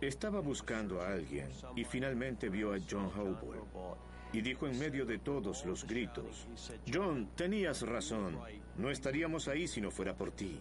Estaba 0.00 0.40
buscando 0.40 1.00
a 1.00 1.08
alguien 1.08 1.48
y 1.74 1.84
finalmente 1.84 2.48
vio 2.48 2.72
a 2.72 2.78
John 2.88 3.10
Howard 3.16 3.98
y 4.32 4.40
dijo 4.40 4.66
en 4.66 4.78
medio 4.78 5.04
de 5.04 5.18
todos 5.18 5.64
los 5.64 5.86
gritos, 5.86 6.46
John, 6.92 7.30
tenías 7.34 7.82
razón, 7.82 8.38
no 8.76 8.90
estaríamos 8.90 9.48
ahí 9.48 9.66
si 9.66 9.80
no 9.80 9.90
fuera 9.90 10.14
por 10.14 10.30
ti. 10.32 10.60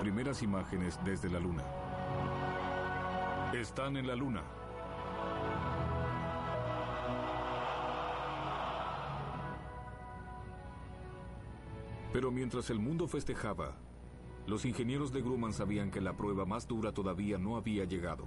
Primeras 0.00 0.42
imágenes 0.42 0.98
desde 1.04 1.28
la 1.28 1.40
Luna. 1.40 1.64
Están 3.52 3.96
en 3.96 4.06
la 4.06 4.14
Luna. 4.14 4.42
Pero 12.16 12.30
mientras 12.30 12.70
el 12.70 12.78
mundo 12.78 13.06
festejaba, 13.06 13.74
los 14.46 14.64
ingenieros 14.64 15.12
de 15.12 15.20
Grumman 15.20 15.52
sabían 15.52 15.90
que 15.90 16.00
la 16.00 16.16
prueba 16.16 16.46
más 16.46 16.66
dura 16.66 16.90
todavía 16.90 17.36
no 17.36 17.58
había 17.58 17.84
llegado. 17.84 18.24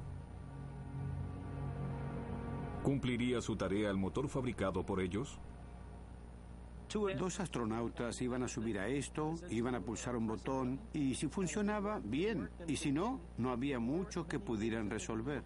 ¿Cumpliría 2.84 3.42
su 3.42 3.56
tarea 3.56 3.90
el 3.90 3.98
motor 3.98 4.30
fabricado 4.30 4.86
por 4.86 5.02
ellos? 5.02 5.40
Dos 7.18 7.40
astronautas 7.40 8.22
iban 8.22 8.44
a 8.44 8.48
subir 8.48 8.78
a 8.78 8.88
esto, 8.88 9.34
iban 9.50 9.74
a 9.74 9.82
pulsar 9.82 10.16
un 10.16 10.28
botón 10.28 10.80
y 10.94 11.16
si 11.16 11.28
funcionaba, 11.28 12.00
bien. 12.04 12.48
Y 12.68 12.76
si 12.76 12.92
no, 12.92 13.20
no 13.40 13.50
había 13.50 13.80
mucho 13.80 14.28
que 14.28 14.38
pudieran 14.38 14.92
resolver. 14.92 15.42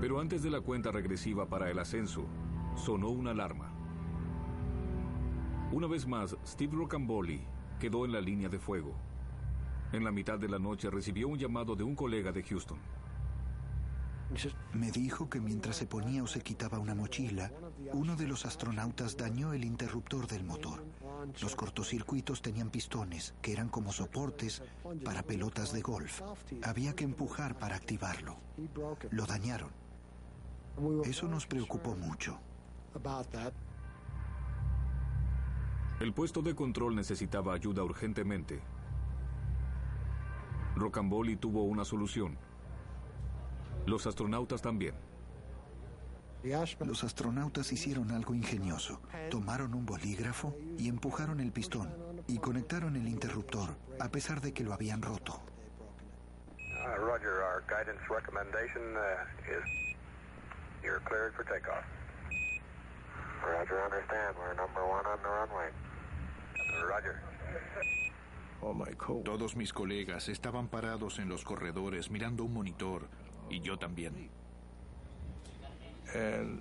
Pero 0.00 0.20
antes 0.20 0.44
de 0.44 0.50
la 0.50 0.60
cuenta 0.60 0.92
regresiva 0.92 1.46
para 1.46 1.68
el 1.68 1.80
ascenso, 1.80 2.26
sonó 2.76 3.08
una 3.08 3.32
alarma. 3.32 3.71
Una 5.72 5.86
vez 5.86 6.06
más, 6.06 6.36
Steve 6.46 6.76
Rocamboli 6.76 7.40
quedó 7.80 8.04
en 8.04 8.12
la 8.12 8.20
línea 8.20 8.50
de 8.50 8.58
fuego. 8.58 8.92
En 9.92 10.04
la 10.04 10.12
mitad 10.12 10.38
de 10.38 10.46
la 10.46 10.58
noche 10.58 10.90
recibió 10.90 11.28
un 11.28 11.38
llamado 11.38 11.74
de 11.74 11.82
un 11.82 11.96
colega 11.96 12.30
de 12.30 12.42
Houston. 12.42 12.78
Me 14.74 14.90
dijo 14.90 15.30
que 15.30 15.40
mientras 15.40 15.76
se 15.76 15.86
ponía 15.86 16.22
o 16.22 16.26
se 16.26 16.42
quitaba 16.42 16.78
una 16.78 16.94
mochila, 16.94 17.50
uno 17.94 18.16
de 18.16 18.26
los 18.26 18.44
astronautas 18.44 19.16
dañó 19.16 19.54
el 19.54 19.64
interruptor 19.64 20.26
del 20.26 20.44
motor. 20.44 20.84
Los 21.40 21.56
cortocircuitos 21.56 22.42
tenían 22.42 22.68
pistones, 22.68 23.34
que 23.40 23.52
eran 23.52 23.70
como 23.70 23.92
soportes 23.92 24.62
para 25.02 25.22
pelotas 25.22 25.72
de 25.72 25.80
golf. 25.80 26.20
Había 26.62 26.94
que 26.94 27.04
empujar 27.04 27.58
para 27.58 27.76
activarlo. 27.76 28.36
Lo 29.10 29.24
dañaron. 29.24 29.70
Eso 31.04 31.28
nos 31.28 31.46
preocupó 31.46 31.96
mucho. 31.96 32.38
El 36.02 36.12
puesto 36.12 36.42
de 36.42 36.56
control 36.56 36.96
necesitaba 36.96 37.54
ayuda 37.54 37.84
urgentemente. 37.84 38.60
Rocamboli 40.74 41.36
tuvo 41.36 41.62
una 41.62 41.84
solución. 41.84 42.36
Los 43.86 44.08
astronautas 44.08 44.60
también. 44.60 44.96
Los 46.80 47.04
astronautas 47.04 47.72
hicieron 47.72 48.10
algo 48.10 48.34
ingenioso. 48.34 49.00
Tomaron 49.30 49.74
un 49.74 49.86
bolígrafo 49.86 50.56
y 50.76 50.88
empujaron 50.88 51.38
el 51.38 51.52
pistón 51.52 51.94
y 52.26 52.38
conectaron 52.38 52.96
el 52.96 53.06
interruptor, 53.06 53.76
a 54.00 54.08
pesar 54.08 54.40
de 54.40 54.52
que 54.52 54.64
lo 54.64 54.72
habían 54.72 55.02
roto. 55.02 55.40
Uh, 56.58 56.98
Roger, 56.98 57.44
our 57.44 57.62
guidance 57.68 58.02
recommendation 58.10 58.82
uh, 58.96 59.22
is 59.46 59.62
you're 60.82 60.98
cleared 61.04 61.32
for 61.34 61.44
takeoff. 61.44 61.84
Roger, 63.46 63.80
understand. 63.84 64.34
We're 64.36 64.54
number 64.54 64.84
one 64.84 65.06
on 65.06 65.18
the 65.22 65.28
runway. 65.28 65.70
Roger. 66.80 67.20
Oh, 68.60 69.22
Todos 69.24 69.56
mis 69.56 69.72
colegas 69.72 70.28
estaban 70.28 70.68
parados 70.68 71.18
en 71.18 71.28
los 71.28 71.44
corredores 71.44 72.10
mirando 72.10 72.44
un 72.44 72.54
monitor 72.54 73.08
y 73.50 73.60
yo 73.60 73.78
también. 73.78 74.30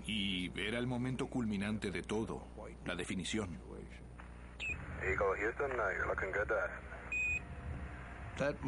Y 0.06 0.52
era 0.60 0.80
el 0.80 0.88
momento 0.88 1.28
culminante 1.28 1.92
de 1.92 2.02
todo, 2.02 2.48
la 2.86 2.96
definición. 2.96 3.60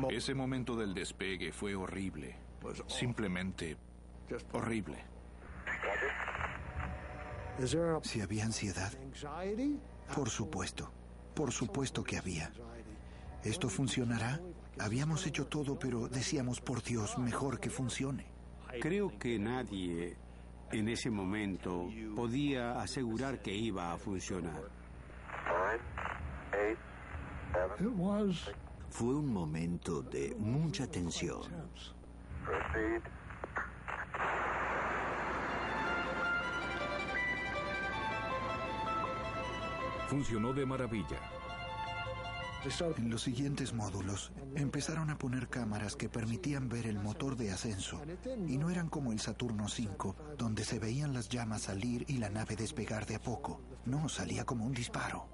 Ese 0.09 0.33
momento 0.33 0.75
del 0.75 0.93
despegue 0.93 1.51
fue 1.51 1.75
horrible, 1.75 2.35
simplemente 2.87 3.77
horrible. 4.51 5.03
Si 8.03 8.21
había 8.21 8.45
ansiedad, 8.45 8.91
por 10.13 10.29
supuesto, 10.29 10.91
por 11.33 11.51
supuesto 11.51 12.03
que 12.03 12.17
había. 12.17 12.51
¿Esto 13.43 13.69
funcionará? 13.69 14.39
Habíamos 14.79 15.25
hecho 15.27 15.47
todo, 15.47 15.77
pero 15.77 16.07
decíamos, 16.07 16.61
por 16.61 16.81
Dios, 16.81 17.17
mejor 17.17 17.59
que 17.59 17.69
funcione. 17.69 18.25
Creo 18.81 19.17
que 19.19 19.37
nadie 19.37 20.15
en 20.71 20.89
ese 20.89 21.09
momento 21.09 21.89
podía 22.15 22.81
asegurar 22.81 23.41
que 23.41 23.53
iba 23.53 23.93
a 23.93 23.97
funcionar. 23.97 24.61
Fue 28.89 29.15
un 29.15 29.31
momento 29.31 30.01
de 30.01 30.35
mucha 30.37 30.87
tensión. 30.87 31.41
Funcionó 40.13 40.53
de 40.53 40.63
maravilla. 40.63 41.19
En 42.97 43.09
los 43.09 43.23
siguientes 43.23 43.73
módulos 43.73 44.31
empezaron 44.55 45.09
a 45.09 45.17
poner 45.17 45.49
cámaras 45.49 45.95
que 45.95 46.07
permitían 46.07 46.69
ver 46.69 46.85
el 46.85 46.99
motor 46.99 47.35
de 47.35 47.51
ascenso 47.51 47.99
y 48.47 48.59
no 48.59 48.69
eran 48.69 48.89
como 48.89 49.11
el 49.11 49.19
Saturno 49.19 49.63
V, 49.63 50.13
donde 50.37 50.65
se 50.65 50.77
veían 50.77 51.15
las 51.15 51.29
llamas 51.29 51.63
salir 51.63 52.05
y 52.07 52.19
la 52.19 52.29
nave 52.29 52.55
despegar 52.55 53.07
de 53.07 53.15
a 53.15 53.19
poco. 53.19 53.59
No, 53.85 54.07
salía 54.07 54.45
como 54.45 54.65
un 54.65 54.73
disparo. 54.73 55.25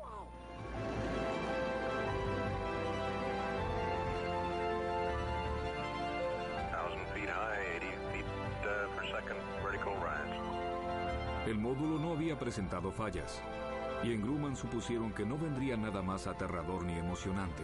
El 11.45 11.57
módulo 11.57 11.99
no 11.99 12.13
había 12.13 12.39
presentado 12.39 12.91
fallas 12.93 13.41
y 14.03 14.13
en 14.13 14.21
Grumman 14.21 14.55
supusieron 14.55 15.11
que 15.11 15.25
no 15.25 15.37
vendría 15.37 15.75
nada 15.77 16.01
más 16.01 16.27
aterrador 16.27 16.83
ni 16.83 16.97
emocionante. 16.97 17.63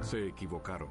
Se 0.00 0.26
equivocaron. 0.26 0.88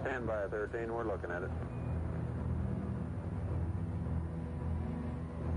Stand 0.00 0.26
by 0.26 0.48
13, 0.48 0.90
we're 0.90 1.04
looking 1.04 1.30
at 1.30 1.42
it. 1.42 1.50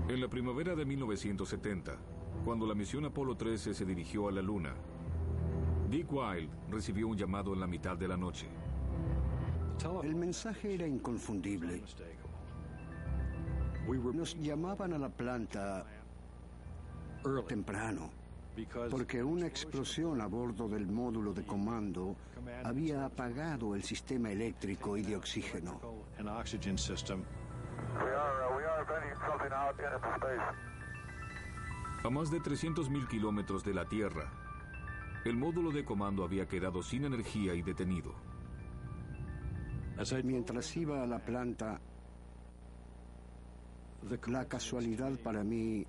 En 0.08 0.20
la 0.20 0.28
primavera 0.28 0.74
de 0.74 0.84
1970, 0.84 1.96
cuando 2.44 2.66
la 2.66 2.74
misión 2.74 3.04
Apolo 3.04 3.36
13 3.36 3.74
se 3.74 3.84
dirigió 3.84 4.28
a 4.28 4.32
la 4.32 4.42
Luna, 4.42 4.74
Dick 5.90 6.10
Wilde 6.12 6.48
recibió 6.70 7.08
un 7.08 7.16
llamado 7.16 7.52
en 7.52 7.60
la 7.60 7.66
mitad 7.66 7.96
de 7.96 8.08
la 8.08 8.16
noche. 8.16 8.46
El 10.02 10.14
mensaje 10.14 10.74
era 10.74 10.86
inconfundible. 10.86 11.82
Nos 14.14 14.38
llamaban 14.38 14.92
a 14.92 14.98
la 14.98 15.08
planta 15.08 15.84
temprano 17.48 18.10
porque 18.90 19.22
una 19.22 19.46
explosión 19.46 20.20
a 20.20 20.26
bordo 20.26 20.68
del 20.68 20.86
módulo 20.86 21.32
de 21.32 21.44
comando 21.44 22.16
había 22.64 23.04
apagado 23.04 23.74
el 23.74 23.82
sistema 23.82 24.30
eléctrico 24.30 24.96
y 24.96 25.02
de 25.02 25.16
oxígeno. 25.16 25.80
A 32.02 32.08
más 32.08 32.30
de 32.30 32.40
300.000 32.40 33.08
kilómetros 33.08 33.62
de 33.62 33.74
la 33.74 33.84
Tierra, 33.84 34.32
el 35.26 35.36
módulo 35.36 35.70
de 35.70 35.84
comando 35.84 36.24
había 36.24 36.48
quedado 36.48 36.82
sin 36.82 37.04
energía 37.04 37.54
y 37.54 37.60
detenido. 37.60 38.14
Mientras 40.24 40.74
iba 40.78 41.02
a 41.02 41.06
la 41.06 41.18
planta, 41.18 41.78
la 44.28 44.44
casualidad 44.46 45.12
para 45.18 45.44
mí 45.44 45.86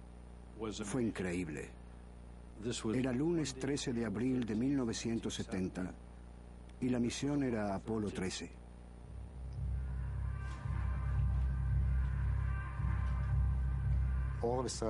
fue 0.83 1.03
increíble. 1.03 1.69
Era 2.93 3.13
lunes 3.13 3.55
13 3.55 3.93
de 3.93 4.05
abril 4.05 4.45
de 4.45 4.55
1970 4.55 5.93
y 6.81 6.89
la 6.89 6.99
misión 6.99 7.41
era 7.43 7.73
Apolo 7.73 8.11
13. 8.11 8.60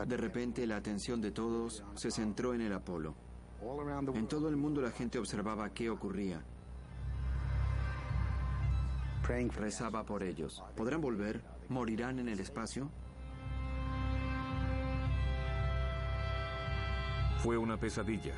De 0.07 0.17
repente 0.17 0.65
la 0.65 0.77
atención 0.77 1.19
de 1.19 1.31
todos 1.31 1.83
se 1.95 2.09
centró 2.09 2.53
en 2.53 2.61
el 2.61 2.73
Apolo. 2.73 3.15
En 4.13 4.27
todo 4.27 4.47
el 4.47 4.55
mundo 4.55 4.81
la 4.81 4.91
gente 4.91 5.19
observaba 5.19 5.69
qué 5.73 5.89
ocurría. 5.89 6.41
Rezaba 9.55 10.03
por 10.05 10.23
ellos. 10.23 10.61
¿Podrán 10.75 10.99
volver? 10.99 11.41
¿Morirán 11.69 12.19
en 12.19 12.27
el 12.27 12.39
espacio? 12.41 12.89
Fue 17.41 17.57
una 17.57 17.77
pesadilla. 17.77 18.33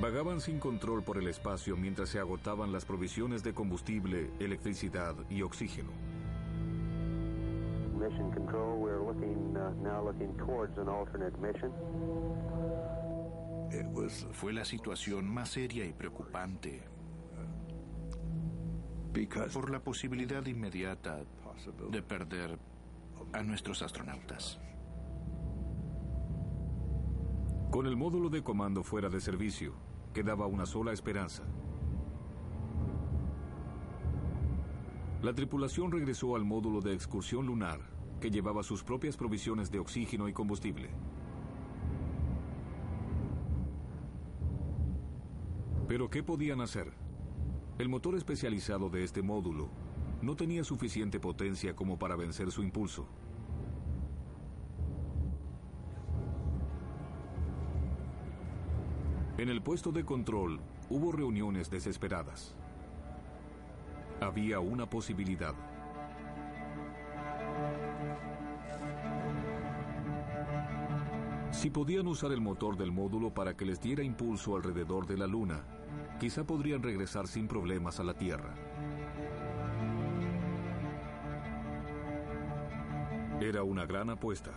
Vagaban 0.00 0.40
sin 0.40 0.58
control 0.58 1.02
por 1.02 1.18
el 1.18 1.26
espacio 1.26 1.76
mientras 1.76 2.08
se 2.08 2.18
agotaban 2.18 2.72
las 2.72 2.84
provisiones 2.84 3.42
de 3.42 3.52
combustible, 3.52 4.30
electricidad 4.38 5.14
y 5.28 5.42
oxígeno. 5.42 5.90
Mission 8.12 8.30
Control, 8.32 8.76
we're 8.76 9.02
looking, 9.02 9.56
uh, 9.56 9.72
now 9.82 10.04
looking 10.04 10.36
towards 10.36 10.76
an 10.76 10.88
alternate 10.88 11.38
mission. 11.40 11.72
Fue 14.32 14.52
la 14.52 14.64
situación 14.66 15.26
más 15.26 15.48
seria 15.48 15.86
y 15.86 15.92
preocupante 15.92 16.82
por 19.52 19.70
la 19.70 19.80
posibilidad 19.80 20.44
inmediata 20.44 21.24
de 21.90 22.02
perder 22.02 22.58
a 23.32 23.42
nuestros 23.42 23.80
astronautas. 23.82 24.58
Con 27.70 27.86
el 27.86 27.96
módulo 27.96 28.28
de 28.28 28.42
comando 28.42 28.82
fuera 28.82 29.08
de 29.08 29.20
servicio, 29.20 29.72
quedaba 30.12 30.46
una 30.46 30.66
sola 30.66 30.92
esperanza. 30.92 31.44
La 35.22 35.32
tripulación 35.32 35.92
regresó 35.92 36.36
al 36.36 36.44
módulo 36.44 36.80
de 36.80 36.92
excursión 36.92 37.46
lunar, 37.46 37.91
que 38.22 38.30
llevaba 38.30 38.62
sus 38.62 38.84
propias 38.84 39.16
provisiones 39.16 39.72
de 39.72 39.80
oxígeno 39.80 40.28
y 40.28 40.32
combustible. 40.32 40.88
Pero 45.88 46.08
¿qué 46.08 46.22
podían 46.22 46.60
hacer? 46.60 46.92
El 47.78 47.88
motor 47.88 48.14
especializado 48.14 48.88
de 48.90 49.02
este 49.02 49.22
módulo 49.22 49.68
no 50.22 50.36
tenía 50.36 50.62
suficiente 50.62 51.18
potencia 51.18 51.74
como 51.74 51.98
para 51.98 52.14
vencer 52.14 52.52
su 52.52 52.62
impulso. 52.62 53.08
En 59.36 59.48
el 59.48 59.62
puesto 59.62 59.90
de 59.90 60.04
control 60.04 60.60
hubo 60.90 61.10
reuniones 61.10 61.70
desesperadas. 61.70 62.54
Había 64.20 64.60
una 64.60 64.88
posibilidad. 64.88 65.71
Si 71.62 71.70
podían 71.70 72.08
usar 72.08 72.32
el 72.32 72.40
motor 72.40 72.76
del 72.76 72.90
módulo 72.90 73.32
para 73.32 73.56
que 73.56 73.64
les 73.64 73.80
diera 73.80 74.02
impulso 74.02 74.56
alrededor 74.56 75.06
de 75.06 75.16
la 75.16 75.28
Luna, 75.28 75.64
quizá 76.18 76.42
podrían 76.42 76.82
regresar 76.82 77.28
sin 77.28 77.46
problemas 77.46 78.00
a 78.00 78.02
la 78.02 78.14
Tierra. 78.14 78.52
Era 83.40 83.62
una 83.62 83.86
gran 83.86 84.10
apuesta. 84.10 84.50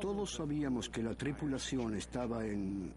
Todos 0.00 0.34
sabíamos 0.34 0.88
que 0.88 1.04
la 1.04 1.14
tripulación 1.14 1.94
estaba 1.94 2.44
en 2.44 2.92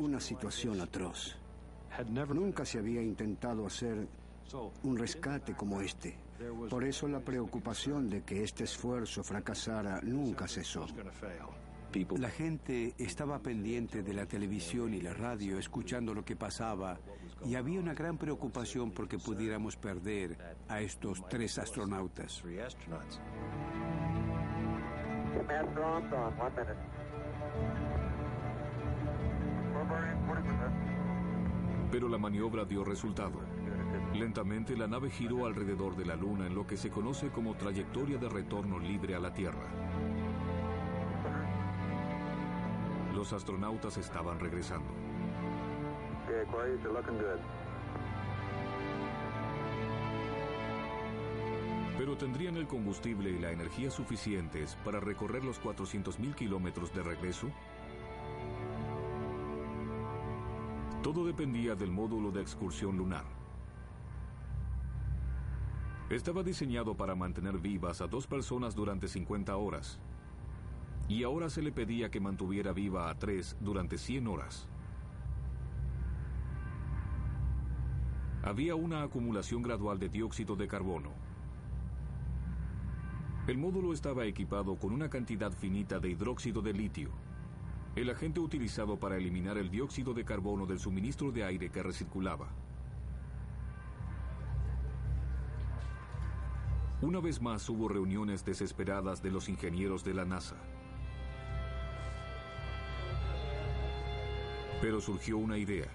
una 0.00 0.18
situación 0.18 0.80
atroz. 0.80 1.36
Nunca 2.34 2.64
se 2.64 2.80
había 2.80 3.02
intentado 3.04 3.64
hacer 3.64 4.08
un 4.82 4.98
rescate 4.98 5.54
como 5.54 5.80
este. 5.80 6.25
Por 6.70 6.84
eso 6.84 7.08
la 7.08 7.20
preocupación 7.20 8.08
de 8.08 8.22
que 8.22 8.42
este 8.42 8.64
esfuerzo 8.64 9.22
fracasara 9.22 10.00
nunca 10.02 10.46
cesó. 10.48 10.86
La 12.18 12.28
gente 12.28 12.94
estaba 12.98 13.38
pendiente 13.38 14.02
de 14.02 14.12
la 14.12 14.26
televisión 14.26 14.92
y 14.92 15.00
la 15.00 15.14
radio 15.14 15.58
escuchando 15.58 16.12
lo 16.12 16.24
que 16.24 16.36
pasaba 16.36 16.98
y 17.44 17.54
había 17.54 17.80
una 17.80 17.94
gran 17.94 18.18
preocupación 18.18 18.90
porque 18.90 19.18
pudiéramos 19.18 19.76
perder 19.76 20.36
a 20.68 20.80
estos 20.80 21.26
tres 21.28 21.58
astronautas. 21.58 22.42
Pero 31.90 32.08
la 32.08 32.18
maniobra 32.18 32.64
dio 32.64 32.84
resultado. 32.84 33.40
Lentamente 34.14 34.76
la 34.76 34.86
nave 34.86 35.10
giró 35.10 35.46
alrededor 35.46 35.96
de 35.96 36.06
la 36.06 36.16
Luna 36.16 36.46
en 36.46 36.54
lo 36.54 36.66
que 36.66 36.76
se 36.76 36.90
conoce 36.90 37.30
como 37.30 37.54
trayectoria 37.54 38.18
de 38.18 38.28
retorno 38.28 38.78
libre 38.78 39.14
a 39.14 39.20
la 39.20 39.32
Tierra. 39.34 39.68
Los 43.14 43.32
astronautas 43.32 43.96
estaban 43.96 44.38
regresando. 44.40 44.88
Pero 51.98 52.16
tendrían 52.16 52.56
el 52.56 52.66
combustible 52.66 53.30
y 53.30 53.38
la 53.38 53.52
energía 53.52 53.90
suficientes 53.90 54.76
para 54.84 55.00
recorrer 55.00 55.44
los 55.44 55.62
400.000 55.62 56.34
kilómetros 56.34 56.92
de 56.92 57.02
regreso? 57.02 57.48
Todo 61.02 61.24
dependía 61.24 61.74
del 61.74 61.90
módulo 61.90 62.30
de 62.30 62.42
excursión 62.42 62.96
lunar. 62.96 63.24
Estaba 66.10 66.44
diseñado 66.44 66.96
para 66.96 67.16
mantener 67.16 67.58
vivas 67.58 68.00
a 68.00 68.06
dos 68.06 68.28
personas 68.28 68.76
durante 68.76 69.08
50 69.08 69.56
horas. 69.56 69.98
Y 71.08 71.24
ahora 71.24 71.50
se 71.50 71.62
le 71.62 71.72
pedía 71.72 72.12
que 72.12 72.20
mantuviera 72.20 72.72
viva 72.72 73.10
a 73.10 73.18
tres 73.18 73.56
durante 73.60 73.98
100 73.98 74.28
horas. 74.28 74.68
Había 78.44 78.76
una 78.76 79.02
acumulación 79.02 79.62
gradual 79.62 79.98
de 79.98 80.08
dióxido 80.08 80.54
de 80.54 80.68
carbono. 80.68 81.10
El 83.48 83.58
módulo 83.58 83.92
estaba 83.92 84.26
equipado 84.26 84.76
con 84.76 84.92
una 84.92 85.10
cantidad 85.10 85.50
finita 85.50 85.98
de 85.98 86.10
hidróxido 86.10 86.62
de 86.62 86.72
litio, 86.72 87.10
el 87.96 88.10
agente 88.10 88.38
utilizado 88.38 88.96
para 88.96 89.16
eliminar 89.16 89.58
el 89.58 89.70
dióxido 89.70 90.14
de 90.14 90.24
carbono 90.24 90.66
del 90.66 90.78
suministro 90.78 91.32
de 91.32 91.42
aire 91.42 91.70
que 91.70 91.82
recirculaba. 91.82 92.46
Una 97.06 97.20
vez 97.20 97.40
más 97.40 97.68
hubo 97.68 97.86
reuniones 97.86 98.44
desesperadas 98.44 99.22
de 99.22 99.30
los 99.30 99.48
ingenieros 99.48 100.02
de 100.02 100.12
la 100.12 100.24
NASA. 100.24 100.56
Pero 104.80 105.00
surgió 105.00 105.38
una 105.38 105.56
idea. 105.56 105.86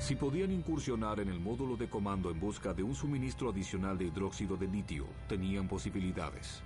Si 0.00 0.16
podían 0.16 0.50
incursionar 0.50 1.20
en 1.20 1.28
el 1.28 1.38
módulo 1.38 1.76
de 1.76 1.88
comando 1.88 2.28
en 2.32 2.40
busca 2.40 2.74
de 2.74 2.82
un 2.82 2.96
suministro 2.96 3.50
adicional 3.50 3.96
de 3.96 4.06
hidróxido 4.06 4.56
de 4.56 4.66
litio, 4.66 5.06
tenían 5.28 5.68
posibilidades. 5.68 6.60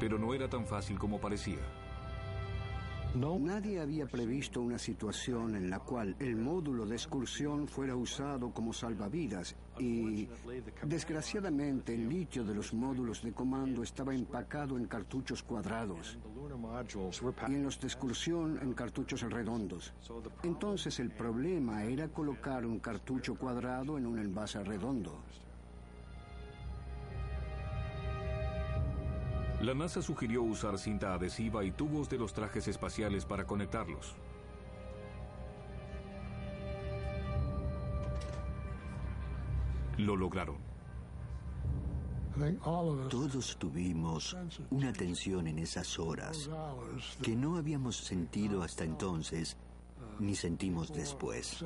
Pero 0.00 0.18
no 0.18 0.32
era 0.32 0.48
tan 0.48 0.64
fácil 0.64 0.98
como 0.98 1.20
parecía. 1.20 1.60
Nadie 3.14 3.80
había 3.80 4.06
previsto 4.06 4.60
una 4.60 4.76
situación 4.76 5.54
en 5.54 5.70
la 5.70 5.78
cual 5.78 6.16
el 6.18 6.34
módulo 6.34 6.84
de 6.84 6.96
excursión 6.96 7.68
fuera 7.68 7.94
usado 7.94 8.50
como 8.50 8.72
salvavidas 8.72 9.54
y, 9.78 10.28
desgraciadamente, 10.82 11.94
el 11.94 12.08
litio 12.08 12.44
de 12.44 12.56
los 12.56 12.74
módulos 12.74 13.22
de 13.22 13.32
comando 13.32 13.84
estaba 13.84 14.12
empacado 14.12 14.76
en 14.76 14.86
cartuchos 14.86 15.44
cuadrados 15.44 16.18
y 17.48 17.54
en 17.54 17.62
los 17.62 17.80
de 17.80 17.86
excursión 17.86 18.58
en 18.60 18.72
cartuchos 18.72 19.20
redondos. 19.22 19.94
Entonces 20.42 20.98
el 20.98 21.12
problema 21.12 21.84
era 21.84 22.08
colocar 22.08 22.66
un 22.66 22.80
cartucho 22.80 23.36
cuadrado 23.36 23.96
en 23.96 24.06
un 24.06 24.18
envase 24.18 24.62
redondo. 24.64 25.22
La 29.64 29.72
NASA 29.72 30.02
sugirió 30.02 30.42
usar 30.42 30.78
cinta 30.78 31.14
adhesiva 31.14 31.64
y 31.64 31.70
tubos 31.70 32.10
de 32.10 32.18
los 32.18 32.34
trajes 32.34 32.68
espaciales 32.68 33.24
para 33.24 33.46
conectarlos. 33.46 34.14
Lo 39.96 40.16
lograron. 40.16 40.58
Todos 43.08 43.56
tuvimos 43.56 44.36
una 44.70 44.92
tensión 44.92 45.46
en 45.46 45.58
esas 45.60 45.98
horas 45.98 46.50
que 47.22 47.34
no 47.34 47.56
habíamos 47.56 47.96
sentido 47.96 48.62
hasta 48.62 48.84
entonces 48.84 49.56
ni 50.18 50.34
sentimos 50.34 50.92
después. 50.92 51.64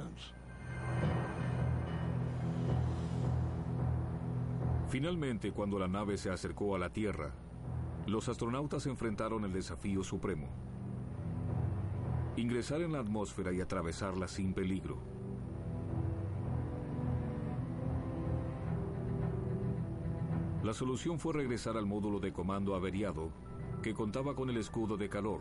Finalmente, 4.88 5.50
cuando 5.50 5.80
la 5.80 5.88
nave 5.88 6.16
se 6.16 6.30
acercó 6.30 6.76
a 6.76 6.78
la 6.78 6.90
Tierra, 6.90 7.32
los 8.08 8.28
astronautas 8.28 8.86
enfrentaron 8.86 9.44
el 9.44 9.52
desafío 9.52 10.02
supremo. 10.02 10.48
Ingresar 12.36 12.80
en 12.80 12.92
la 12.92 13.00
atmósfera 13.00 13.52
y 13.52 13.60
atravesarla 13.60 14.28
sin 14.28 14.54
peligro. 14.54 14.96
La 20.62 20.72
solución 20.72 21.18
fue 21.18 21.34
regresar 21.34 21.76
al 21.76 21.86
módulo 21.86 22.18
de 22.18 22.32
comando 22.32 22.74
averiado, 22.74 23.30
que 23.82 23.94
contaba 23.94 24.34
con 24.34 24.48
el 24.48 24.56
escudo 24.56 24.96
de 24.96 25.08
calor, 25.08 25.40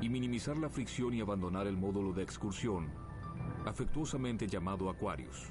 y 0.00 0.08
minimizar 0.08 0.56
la 0.56 0.68
fricción 0.68 1.14
y 1.14 1.20
abandonar 1.20 1.66
el 1.66 1.76
módulo 1.76 2.12
de 2.12 2.22
excursión, 2.22 2.88
afectuosamente 3.64 4.46
llamado 4.46 4.90
Aquarius. 4.90 5.50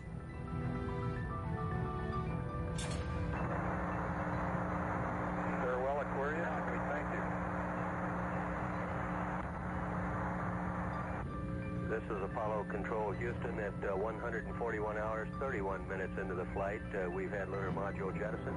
Houston 13.20 13.60
at 13.60 13.74
uh, 13.90 13.96
141 13.96 14.98
hours, 14.98 15.28
31 15.40 15.88
minutes 15.88 16.18
into 16.20 16.36
the 16.36 16.46
flight. 16.54 16.82
Uh, 16.94 17.10
we've 17.12 17.32
had 17.32 17.50
lunar 17.50 17.72
module 17.72 18.14
jettison. 18.14 18.56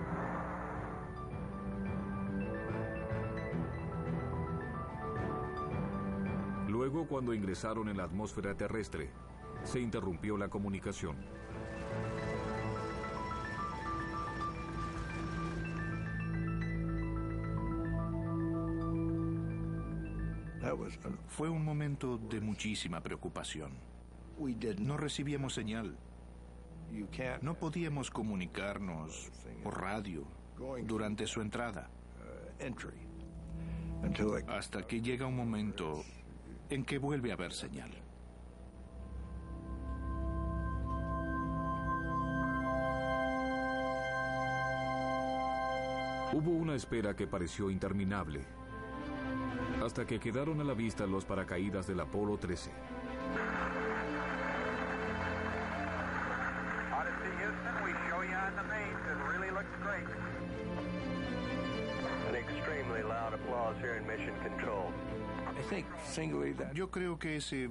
Luego, 6.69 7.07
cuando 7.07 7.35
ingresaron 7.35 7.89
en 7.89 7.97
la 7.99 8.05
atmósfera 8.05 8.57
terrestre, 8.57 9.11
se 9.65 9.81
interrumpió 9.81 10.39
la 10.39 10.49
comunicación. 10.49 11.17
Fue 21.27 21.49
un 21.49 21.65
momento 21.65 22.19
de 22.19 22.41
muchísima 22.41 23.01
preocupación. 23.01 23.73
No 24.81 24.97
recibíamos 24.97 25.55
señal. 25.55 25.97
No 27.43 27.55
podíamos 27.55 28.11
comunicarnos 28.11 29.31
por 29.63 29.81
radio 29.81 30.27
durante 30.85 31.29
su 31.29 31.41
entrada. 31.41 31.89
Hasta 34.49 34.85
que 34.87 35.01
llega 35.01 35.27
un 35.27 35.37
momento 35.37 36.03
en 36.71 36.85
que 36.85 36.99
vuelve 36.99 37.31
a 37.31 37.35
haber 37.35 37.53
señal. 37.53 37.93
Hubo 46.33 46.51
una 46.51 46.75
espera 46.75 47.15
que 47.15 47.29
pareció 47.29 47.71
interminable, 47.71 48.41
hasta 49.85 50.05
que 50.05 50.19
quedaron 50.19 50.61
a 50.61 50.65
la 50.65 50.75
vista 50.75 51.07
los 51.07 51.25
paracaídas 51.25 51.87
del 51.87 52.01
Apolo 52.01 52.39
13. 52.39 52.71
Extremely 62.93 63.03
loud 63.03 63.35
applause 63.35 63.77
here 63.81 63.97
in 63.97 64.07
Mission 64.07 64.35
Control. 64.43 64.93
Yo 66.75 66.91
creo 66.91 67.19
que 67.19 67.37
ese 67.37 67.71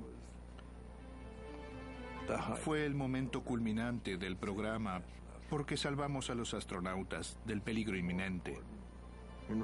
fue 2.64 2.86
el 2.86 2.94
momento 2.94 3.42
culminante 3.42 4.18
del 4.18 4.38
programa 4.38 5.02
porque 5.50 5.76
salvamos 5.76 6.30
a 6.30 6.36
los 6.36 6.54
astronautas 6.54 7.38
del 7.46 7.62
peligro 7.62 7.98
inminente. 7.98 8.60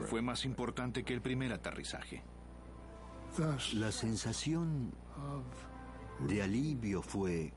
Fue 0.07 0.21
más 0.21 0.43
importante 0.45 1.03
que 1.03 1.13
el 1.13 1.21
primer 1.21 1.53
aterrizaje. 1.53 2.23
La 3.73 3.91
sensación 3.91 4.93
de 6.19 6.41
alivio 6.41 7.01
fue... 7.01 7.53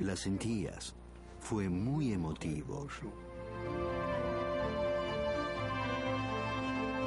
La 0.00 0.16
sentías. 0.16 0.96
Fue 1.38 1.68
muy 1.68 2.12
emotivo. 2.12 2.88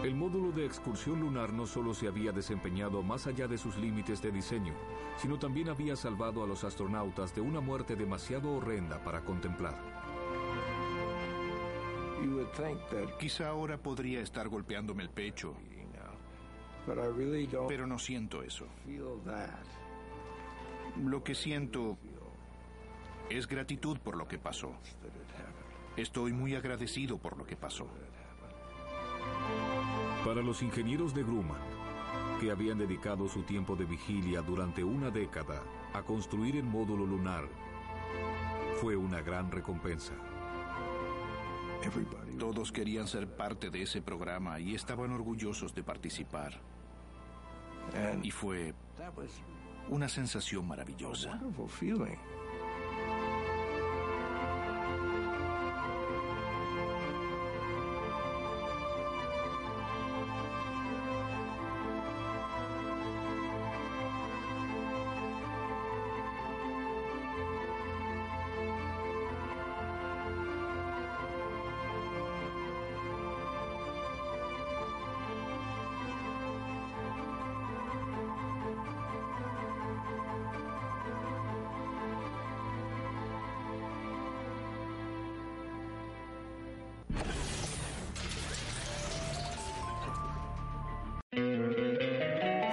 El 0.10 0.16
módulo 0.16 0.52
de 0.52 0.66
excursión 0.66 1.20
lunar 1.20 1.54
no 1.54 1.68
solo 1.68 1.94
se 1.94 2.08
había 2.08 2.32
desempeñado 2.32 3.04
más 3.04 3.28
allá 3.28 3.48
de 3.48 3.60
sus 3.60 3.78
límites 3.78 4.24
de 4.24 4.32
diseño, 4.32 4.74
sino 5.18 5.38
también 5.38 5.70
había 5.70 5.96
salvado 5.96 6.44
a 6.44 6.48
los 6.48 6.64
astronautas 6.64 7.36
de 7.36 7.42
una 7.42 7.60
muerte 7.60 7.96
demasiado 7.96 8.52
horrenda 8.54 9.04
para 9.04 9.22
contemplar. 9.22 9.76
Quizá 13.20 13.50
ahora 13.50 13.78
podría 13.78 14.22
estar 14.22 14.50
golpeándome 14.50 15.04
el 15.04 15.12
pecho, 15.12 15.54
pero 17.68 17.86
no 17.86 18.00
siento 18.00 18.42
eso. 18.42 18.66
Lo 20.98 21.24
que 21.24 21.36
siento 21.36 22.00
es 23.30 23.48
gratitud 23.48 24.00
por 24.00 24.18
lo 24.18 24.28
que 24.28 24.40
pasó. 24.40 24.74
Estoy 25.98 26.34
muy 26.34 26.56
agradecido 26.56 27.20
por 27.20 27.38
lo 27.38 27.46
que 27.46 27.56
pasó. 27.56 27.88
Para 30.26 30.42
los 30.42 30.62
ingenieros 30.62 31.14
de 31.14 31.24
Grumman, 31.24 31.62
que 32.42 32.52
habían 32.52 32.78
dedicado 32.78 33.28
su 33.30 33.44
tiempo 33.44 33.76
de 33.76 33.86
vigilia 33.86 34.42
durante 34.42 34.84
una 34.84 35.10
década 35.10 35.64
a 35.94 36.02
construir 36.02 36.58
el 36.58 36.66
módulo 36.66 37.06
lunar, 37.06 37.48
fue 38.82 38.98
una 38.98 39.22
gran 39.22 39.50
recompensa. 39.50 40.14
Todos 42.38 42.72
querían 42.72 43.08
ser 43.08 43.34
parte 43.34 43.70
de 43.70 43.84
ese 43.84 44.02
programa 44.02 44.60
y 44.60 44.76
estaban 44.76 45.12
orgullosos 45.12 45.74
de 45.74 45.84
participar. 45.84 46.60
Y 48.22 48.32
fue 48.32 48.74
una 49.90 50.10
sensación 50.10 50.68
maravillosa. 50.68 51.40